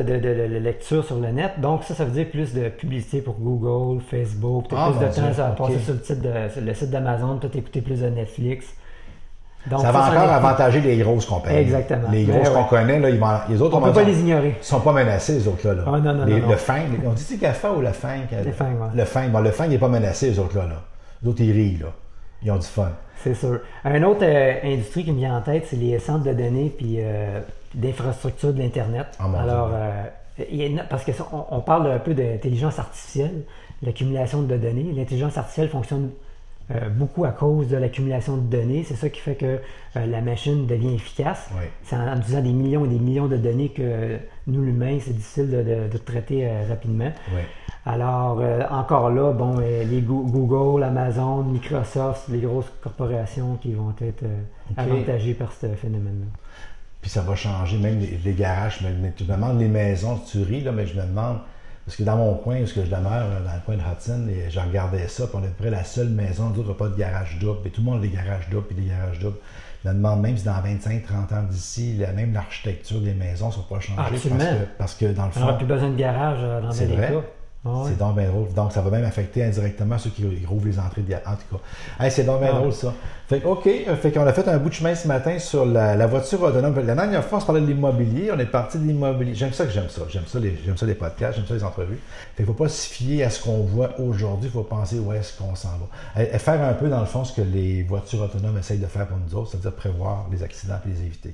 lecture 0.60 1.04
sur 1.04 1.20
le 1.20 1.30
net. 1.30 1.60
Donc, 1.60 1.84
ça, 1.84 1.96
ça 1.96 2.06
veut 2.06 2.12
dire 2.12 2.30
plus 2.30 2.54
de 2.54 2.70
publicité 2.70 3.22
pour 3.22 3.36
Google, 3.40 4.02
Facebook. 4.02 4.66
Ah, 4.76 4.92
plus 4.92 5.08
de 5.08 5.12
temps 5.12 5.44
à 5.44 5.50
passer 5.50 5.80
sur 5.80 5.96
le, 5.96 6.66
le 6.66 6.74
site 6.74 6.92
d'Amazon, 6.92 7.38
peut-être 7.38 7.56
écouter 7.56 7.82
plus 7.82 8.02
de 8.02 8.10
Netflix 8.10 8.76
ça 9.70 9.92
va 9.92 10.08
encore 10.10 10.32
avantager 10.32 10.82
les 10.82 10.98
grosses 10.98 11.26
compagnies. 11.26 11.60
Exactement. 11.60 12.10
Les 12.12 12.26
grosses 12.26 12.50
qu'on 12.50 12.66
connaît, 12.66 13.00
là, 13.00 13.10
ils 13.10 13.20
vont, 13.20 13.28
les 13.50 13.62
autres, 13.62 13.78
on 13.78 13.82
ne 13.82 13.86
peut 13.88 13.94
pas 13.94 14.04
les 14.04 14.20
ignorer. 14.20 14.58
Ils 14.62 14.66
sont 14.66 14.82
pas 14.82 14.94
menacés, 14.94 15.34
les 15.34 15.48
autres-là. 15.48 15.76
Là. 15.76 15.84
Ah, 15.88 16.00
non, 16.00 16.14
non, 16.14 16.26
les, 16.26 16.42
non, 16.42 16.50
Le 16.50 16.56
fin, 16.58 16.82
on 17.06 17.12
dit 17.12 17.38
GAFA 17.38 17.72
ou 17.72 17.82
le 17.82 17.92
fin? 17.92 18.18
Le 18.46 18.52
fin, 18.52 18.66
oui. 18.66 18.88
Le 18.96 19.06
fin, 19.06 19.28
bon, 19.30 19.40
le 19.40 19.68
n'est 19.70 19.78
pas 19.78 19.88
menacé, 19.88 20.32
les 20.32 20.40
autres-là. 20.40 20.64
Là. 20.68 20.82
Les 21.22 21.30
autres, 21.30 21.42
ils 21.42 21.52
rient, 21.52 21.78
là. 21.82 21.88
Ils 22.44 22.52
ont 22.52 22.58
du 22.58 22.68
fun. 22.68 22.92
C'est 23.24 23.36
sûr. 23.36 23.62
Une 23.86 24.04
autre 24.04 24.24
euh, 24.24 24.60
industrie 24.64 25.06
qui 25.06 25.12
me 25.14 25.18
vient 25.18 25.38
en 25.38 25.42
tête, 25.42 25.66
c'est 25.68 25.78
les 25.78 25.98
centres 26.00 26.26
de 26.26 26.34
données 26.34 26.74
puis 26.78 26.98
euh, 27.00 27.40
d'infrastructures 27.74 28.54
de 28.54 28.60
l'Internet. 28.60 29.08
Ah, 29.18 29.30
Alors, 29.40 29.70
euh, 29.74 30.04
parce 30.90 31.06
qu'on 31.06 31.46
on 31.50 31.62
parle 31.62 31.90
un 31.90 32.00
peu 32.00 32.14
d'intelligence 32.14 32.80
artificielle, 32.80 33.44
l'accumulation 33.82 34.42
de 34.42 34.58
données. 34.58 34.92
L'intelligence 34.94 35.38
artificielle 35.38 35.70
fonctionne 35.70 36.10
euh, 36.74 36.90
beaucoup 36.90 37.26
à 37.26 37.32
cause 37.32 37.68
de 37.68 37.78
l'accumulation 37.78 38.38
de 38.38 38.42
données. 38.42 38.84
C'est 38.88 38.96
ça 38.96 39.10
qui 39.10 39.20
fait 39.20 39.36
que 39.36 39.60
euh, 39.96 40.06
la 40.06 40.22
machine 40.22 40.66
devient 40.66 40.96
efficace. 40.96 41.50
C'est 41.84 41.96
en, 41.96 42.18
utilisant 42.18 42.42
des 42.42 42.54
millions 42.54 42.86
et 42.86 42.88
des 42.88 43.00
millions 43.00 43.28
de 43.28 43.38
données 43.38 43.70
que 43.70 44.18
nous, 44.48 44.64
l'humain, 44.64 44.98
c'est 45.00 45.14
difficile 45.14 45.52
de, 45.52 45.98
traiter 45.98 46.48
euh, 46.48 46.64
rapidement. 46.68 47.12
Alors, 47.86 48.42
encore 48.72 49.10
là, 49.10 49.34
bon, 49.34 49.58
les 49.60 50.02
Google, 50.02 50.84
Amazon, 50.84 51.44
Microsoft, 51.44 52.30
les 52.30 52.40
grosses 52.40 52.72
corporations 52.82 53.58
qui 53.62 53.74
vont 53.74 53.94
être 54.02 54.24
avantagées 54.78 55.34
par 55.34 55.52
ce 55.52 55.68
phénomène-là. 55.68 56.28
Puis 57.02 57.12
ça 57.12 57.22
va 57.22 57.36
changer 57.36 57.78
même 57.78 58.00
les, 58.00 58.34
garages. 58.34 58.80
Mais, 58.82 59.12
tu 59.12 59.26
me 59.26 59.34
demandes 59.34 59.60
les 59.60 59.68
maisons, 59.68 60.18
tu 60.32 60.42
ris, 60.44 60.62
là, 60.62 60.72
mais 60.72 60.88
je 60.88 60.96
me 60.96 61.06
demande 61.06 61.40
parce 61.86 61.98
que 61.98 62.04
dans 62.04 62.16
mon 62.16 62.36
coin, 62.36 62.62
où 62.62 62.66
je 62.66 62.80
demeure, 62.80 63.28
dans 63.46 63.54
le 63.54 63.62
coin 63.66 63.76
de 63.76 63.82
Hudson, 63.82 64.28
et 64.30 64.50
je 64.50 64.60
regardais 64.60 65.08
ça, 65.10 65.28
puis 65.28 65.36
on 65.38 65.44
est 65.44 65.48
à 65.48 65.50
peu 65.50 65.64
près 65.64 65.70
la 65.70 65.84
seule 65.84 66.10
maison, 66.10 66.50
nous 66.50 66.62
autres, 66.62 66.74
pas 66.74 66.88
de 66.88 66.96
garage 66.96 67.38
double. 67.40 67.60
Et 67.66 67.70
tout 67.72 67.82
le 67.82 67.86
monde 67.86 68.00
a 68.00 68.02
des 68.02 68.10
garages 68.10 68.48
doubles 68.50 68.68
et 68.72 68.74
des 68.74 68.88
garages 68.88 69.20
doubles. 69.20 69.38
Je 69.84 69.90
me 69.90 69.96
demande 69.96 70.22
même 70.22 70.38
si 70.38 70.46
dans 70.46 70.54
25-30 70.54 71.34
ans 71.34 71.44
d'ici, 71.50 72.00
même 72.16 72.34
l'architecture 72.34 73.02
des 73.02 73.14
maisons 73.14 73.48
ne 73.48 73.52
sera 73.52 73.66
pas 73.68 73.82
changée. 73.82 73.98
Parce 73.98 74.22
que, 74.22 74.66
parce 74.78 74.96
que, 74.96 75.06
dans 75.08 75.26
le 75.26 75.32
fond. 75.32 75.42
On 75.42 75.44
n'aura 75.44 75.58
plus 75.58 75.66
besoin 75.66 75.90
de 75.90 75.98
garage 75.98 76.38
euh, 76.42 76.62
dans 76.62 76.70
les 76.70 76.96
cas. 76.96 77.22
C'est 77.86 77.98
donc 77.98 78.18
bien 78.18 78.28
drôle. 78.28 78.52
Donc, 78.54 78.74
ça 78.74 78.82
va 78.82 78.90
même 78.90 79.06
affecter 79.06 79.42
indirectement 79.42 79.98
ceux 79.98 80.10
qui 80.10 80.26
rouvrent 80.46 80.66
les 80.66 80.80
entrées 80.80 81.02
de 81.02 81.14
En 81.14 81.36
tout 81.36 81.58
cas, 81.58 82.10
c'est 82.10 82.26
donc 82.26 82.42
bien 82.42 82.50
ah. 82.52 82.58
drôle, 82.58 82.74
ça. 82.74 82.94
Fait 83.30 83.42
OK, 83.46 83.68
euh, 83.68 83.96
fait 83.96 84.12
qu'on 84.12 84.28
a 84.28 84.34
fait 84.34 84.46
un 84.50 84.58
bout 84.58 84.68
de 84.68 84.74
chemin 84.74 84.94
ce 84.94 85.08
matin 85.08 85.40
sur 85.40 85.66
la, 85.66 86.06
voiture 86.08 86.42
autonome. 86.42 86.76
La 86.86 86.94
dernière 86.94 87.24
fois, 87.24 87.38
on 87.38 87.42
se 87.42 87.46
parlait 87.46 87.62
de 87.62 87.68
l'immobilier. 87.68 88.32
On 88.34 88.40
est 88.40 88.46
parti 88.46 88.78
de 88.80 88.84
l'immobilier. 88.84 89.34
J'aime 89.34 89.54
ça 89.54 89.66
que 89.66 89.72
j'aime 89.72 89.88
ça. 89.88 90.02
J'aime 90.10 90.26
ça, 90.28 90.40
les, 90.40 90.60
j'aime 90.66 90.76
ça 90.76 90.86
les 90.86 90.94
podcasts, 90.94 91.38
j'aime 91.38 91.48
ça 91.48 91.54
les 91.54 91.64
entrevues. 91.64 92.00
Fait 92.36 92.44
qu'il 92.44 92.46
ne 92.46 92.48
faut 92.48 92.64
pas 92.64 92.70
se 92.70 92.86
fier 92.86 93.24
à 93.24 93.30
ce 93.30 93.42
qu'on 93.42 93.64
voit 93.64 93.98
aujourd'hui. 93.98 94.50
Il 94.50 94.52
faut 94.52 94.64
penser 94.64 95.00
où 95.00 95.14
est-ce 95.14 95.38
qu'on 95.38 95.56
s'en 95.56 95.70
va. 95.70 96.22
Et, 96.22 96.38
faire 96.40 96.62
un 96.62 96.74
peu, 96.74 96.90
dans 96.90 97.00
le 97.00 97.06
fond, 97.06 97.24
ce 97.24 97.34
que 97.34 97.42
les 97.42 97.84
voitures 97.84 98.24
autonomes 98.24 98.58
essayent 98.58 98.78
de 98.78 98.88
faire 98.88 99.08
pour 99.08 99.18
nous 99.18 99.36
autres, 99.36 99.52
c'est-à-dire 99.52 99.72
prévoir 99.72 100.26
les 100.30 100.44
accidents 100.44 100.80
et 100.86 100.90
les 100.90 101.02
éviter. 101.06 101.34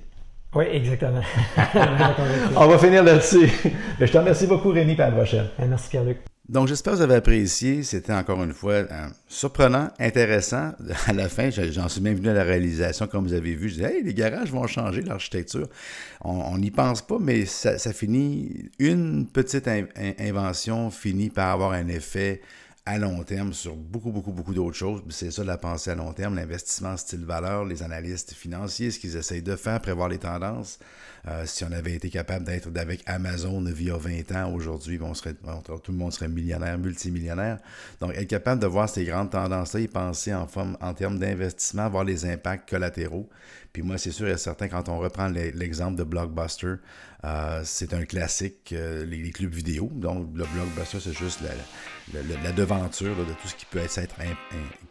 Oui, 0.55 0.65
exactement. 0.71 1.21
on 2.55 2.67
va 2.67 2.77
finir 2.79 3.03
là-dessus. 3.03 3.49
Je 3.99 4.05
te 4.05 4.17
remercie 4.17 4.47
beaucoup, 4.47 4.69
Rémi, 4.69 4.95
pour 4.95 5.05
la 5.05 5.11
prochaine. 5.11 5.47
Merci, 5.59 5.89
Pierre-Luc. 5.89 6.17
Donc, 6.49 6.67
j'espère 6.67 6.93
que 6.93 6.97
vous 6.97 7.03
avez 7.03 7.15
apprécié. 7.15 7.83
C'était 7.83 8.13
encore 8.13 8.43
une 8.43 8.53
fois 8.53 8.73
euh, 8.73 9.07
surprenant, 9.27 9.89
intéressant. 9.99 10.71
À 11.05 11.13
la 11.13 11.29
fin, 11.29 11.51
j'en 11.51 11.87
suis 11.87 12.01
même 12.01 12.15
venu 12.15 12.29
à 12.29 12.33
la 12.33 12.43
réalisation, 12.43 13.05
comme 13.05 13.27
vous 13.27 13.33
avez 13.33 13.53
vu. 13.53 13.69
Je 13.69 13.75
disais, 13.75 13.97
hey, 13.97 14.03
les 14.03 14.15
garages 14.15 14.51
vont 14.51 14.65
changer, 14.65 15.03
l'architecture. 15.03 15.67
On 16.21 16.57
n'y 16.57 16.71
pense 16.71 17.03
pas, 17.03 17.17
mais 17.19 17.45
ça, 17.45 17.77
finit. 17.93 18.71
Une 18.79 19.27
petite 19.27 19.69
invention 20.19 20.89
finit 20.89 21.29
par 21.29 21.49
avoir 21.49 21.73
un 21.73 21.87
effet 21.87 22.41
à 22.89 22.97
long 22.97 23.21
terme 23.23 23.53
sur 23.53 23.75
beaucoup, 23.75 24.11
beaucoup, 24.11 24.31
beaucoup 24.31 24.55
d'autres 24.55 24.75
choses. 24.75 25.03
C'est 25.09 25.29
ça 25.29 25.43
la 25.43 25.59
pensée 25.59 25.91
à 25.91 25.95
long 25.95 26.11
terme, 26.11 26.35
l'investissement 26.35 26.97
style 26.97 27.23
valeur, 27.23 27.63
les 27.63 27.83
analystes 27.83 28.33
financiers, 28.33 28.89
ce 28.89 28.97
qu'ils 28.97 29.15
essayent 29.15 29.43
de 29.43 29.55
faire, 29.55 29.79
prévoir 29.79 30.09
les 30.09 30.17
tendances. 30.17 30.79
Euh, 31.27 31.43
si 31.45 31.63
on 31.63 31.71
avait 31.71 31.93
été 31.93 32.09
capable 32.09 32.45
d'être 32.45 32.69
avec 32.77 33.01
Amazon 33.05 33.63
via 33.63 33.97
20 33.97 34.31
ans, 34.31 34.53
aujourd'hui, 34.53 34.99
on 35.01 35.13
serait, 35.13 35.33
tout 35.33 35.91
le 35.91 35.97
monde 35.97 36.13
serait 36.13 36.29
millionnaire, 36.29 36.77
multimillionnaire. 36.77 37.59
Donc, 37.99 38.15
être 38.15 38.27
capable 38.27 38.61
de 38.61 38.67
voir 38.67 38.89
ces 38.89 39.05
grandes 39.05 39.31
tendances-là 39.31 39.81
et 39.81 39.87
penser 39.87 40.33
en, 40.33 40.93
termes 40.93 41.19
d'investissement, 41.19 41.89
voir 41.89 42.03
les 42.03 42.25
impacts 42.25 42.69
collatéraux. 42.69 43.29
Puis 43.73 43.83
moi, 43.83 43.97
c'est 43.97 44.11
sûr 44.11 44.27
et 44.27 44.37
certain, 44.37 44.67
quand 44.67 44.89
on 44.89 44.97
reprend 44.97 45.27
l'exemple 45.27 45.95
de 45.95 46.03
Blockbuster, 46.03 46.75
euh, 47.25 47.61
c'est 47.65 47.93
un 47.93 48.05
classique, 48.05 48.71
euh, 48.73 49.05
les, 49.05 49.29
clubs 49.31 49.53
vidéo. 49.53 49.91
Donc, 49.93 50.29
le 50.33 50.45
Blockbuster, 50.45 50.99
c'est 50.99 51.13
juste 51.13 51.41
la, 52.13 52.51
devanture 52.51 53.15
de 53.15 53.33
tout 53.33 53.47
ce 53.47 53.55
qui 53.55 53.65
peut 53.65 53.79
être, 53.79 54.15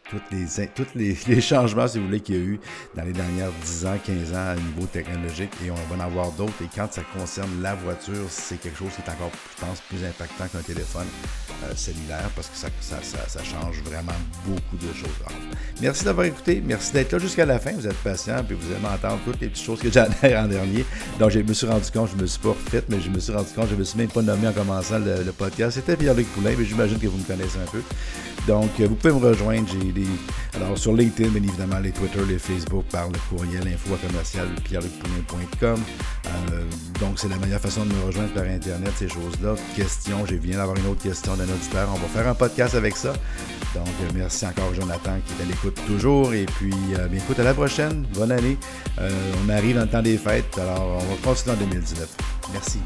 tous 0.08 0.20
les, 0.30 0.68
toutes 0.68 0.94
les, 0.94 1.40
changements, 1.40 1.88
si 1.88 1.98
vous 1.98 2.04
voulez, 2.04 2.20
qu'il 2.20 2.34
y 2.36 2.38
a 2.38 2.42
eu 2.42 2.60
dans 2.94 3.02
les 3.02 3.12
dernières 3.12 3.50
10 3.64 3.86
ans, 3.86 3.98
15 4.04 4.34
ans 4.34 4.54
au 4.56 4.60
niveau 4.60 4.86
technologique. 4.86 5.50
Et 5.64 5.70
on 5.70 5.74
va 5.74 6.04
en 6.04 6.08
d'autres. 6.36 6.62
Et 6.62 6.68
quand 6.74 6.92
ça 6.92 7.02
concerne 7.16 7.62
la 7.62 7.74
voiture, 7.74 8.26
c'est 8.28 8.60
quelque 8.60 8.78
chose 8.78 8.90
qui 8.94 9.02
est 9.02 9.12
encore, 9.12 9.30
je 9.60 9.96
plus 9.96 10.04
impactant 10.04 10.46
qu'un 10.48 10.62
téléphone 10.62 11.06
euh, 11.64 11.72
cellulaire 11.74 12.30
parce 12.34 12.48
que 12.48 12.56
ça, 12.56 12.68
ça, 13.00 13.44
change 13.44 13.82
vraiment 13.82 14.12
beaucoup 14.44 14.76
de 14.76 14.92
choses. 14.92 15.10
merci 15.80 16.04
d'avoir 16.04 16.26
écouté. 16.26 16.62
Merci 16.64 16.92
d'être 16.92 17.12
là 17.12 17.18
jusqu'à 17.18 17.46
la 17.46 17.58
fin. 17.58 17.72
Vous 17.72 17.86
êtes 17.86 17.96
patient. 17.96 18.42
Puis 18.44 18.56
vous 18.60 18.70
allez 18.72 18.80
m'entendre 18.80 19.20
toutes 19.24 19.40
les 19.40 19.48
petites 19.48 19.64
choses 19.64 19.80
que 19.80 19.90
j'en 19.90 20.06
ai 20.22 20.36
en 20.36 20.46
dernier. 20.46 20.84
Donc, 21.18 21.30
je 21.30 21.40
me 21.40 21.52
suis 21.52 21.66
rendu 21.66 21.90
compte, 21.90 22.10
je 22.16 22.20
me 22.20 22.26
suis 22.26 22.40
pas 22.40 22.50
refait, 22.50 22.84
mais 22.88 23.00
je 23.00 23.10
me 23.10 23.18
suis 23.18 23.32
rendu 23.32 23.48
compte, 23.54 23.68
je 23.70 23.76
me 23.76 23.84
suis 23.84 23.98
même 23.98 24.08
pas 24.08 24.22
nommé 24.22 24.48
en 24.48 24.52
commençant 24.52 24.98
le, 24.98 25.32
podcast. 25.32 25.76
C'était 25.76 25.96
Pierre-Luc 25.96 26.26
Poulin, 26.28 26.54
mais 26.58 26.64
j'imagine 26.64 26.98
que 26.98 27.06
vous 27.06 27.18
me 27.18 27.24
connaissez 27.24 27.58
un 27.58 27.70
peu. 27.70 27.82
Donc, 28.46 28.70
euh, 28.80 28.86
vous 28.88 28.94
pouvez 28.94 29.12
me 29.12 29.26
rejoindre. 29.26 29.68
J'ai 29.70 29.92
des. 29.92 30.06
Alors, 30.54 30.76
sur 30.78 30.94
LinkedIn, 30.94 31.30
bien 31.30 31.42
évidemment, 31.42 31.78
les 31.80 31.92
Twitter, 31.92 32.20
les 32.26 32.38
Facebook, 32.38 32.84
par 32.90 33.08
le 33.08 33.18
courriel 33.28 33.66
info 33.68 33.96
commercial 33.96 34.48
pierrelucpoulin.com. 34.64 35.78
Euh, 36.26 36.64
donc, 37.00 37.18
c'est 37.18 37.28
la 37.28 37.36
meilleure 37.36 37.60
façon 37.60 37.84
de 37.84 37.92
me 37.92 38.02
rejoindre 38.04 38.32
par 38.32 38.44
Internet, 38.44 38.92
ces 38.96 39.08
choses-là. 39.08 39.54
Question, 39.76 40.26
j'ai 40.26 40.36
viens 40.36 40.58
d'avoir 40.58 40.76
une 40.76 40.86
autre 40.86 41.02
question 41.02 41.36
d'un 41.36 41.44
auditeur. 41.44 41.88
On 41.94 41.98
va 41.98 42.08
faire 42.08 42.28
un 42.28 42.34
podcast 42.34 42.74
avec 42.74 42.96
ça. 42.96 43.12
Donc, 43.74 43.88
euh, 44.02 44.10
merci 44.14 44.46
encore 44.46 44.74
Jonathan 44.74 45.18
qui 45.26 45.32
est 45.34 45.44
à 45.44 45.48
l'écoute 45.48 45.78
toujours. 45.86 46.34
Et 46.34 46.46
puis, 46.46 46.74
bien 47.10 47.18
écoute, 47.18 47.38
à 47.38 47.44
la 47.44 47.54
prochaine. 47.54 48.06
Bonne 48.14 48.32
année. 48.32 48.56
on 48.98 49.48
arrive 49.48 49.76
dans 49.76 49.82
le 49.82 49.88
temps 49.88 50.02
des 50.02 50.18
fêtes. 50.18 50.58
Alors, 50.58 50.98
on 51.00 51.14
va 51.14 51.16
continuer 51.22 51.56
en 51.56 51.58
2019. 51.58 52.08
Merci. 52.52 52.78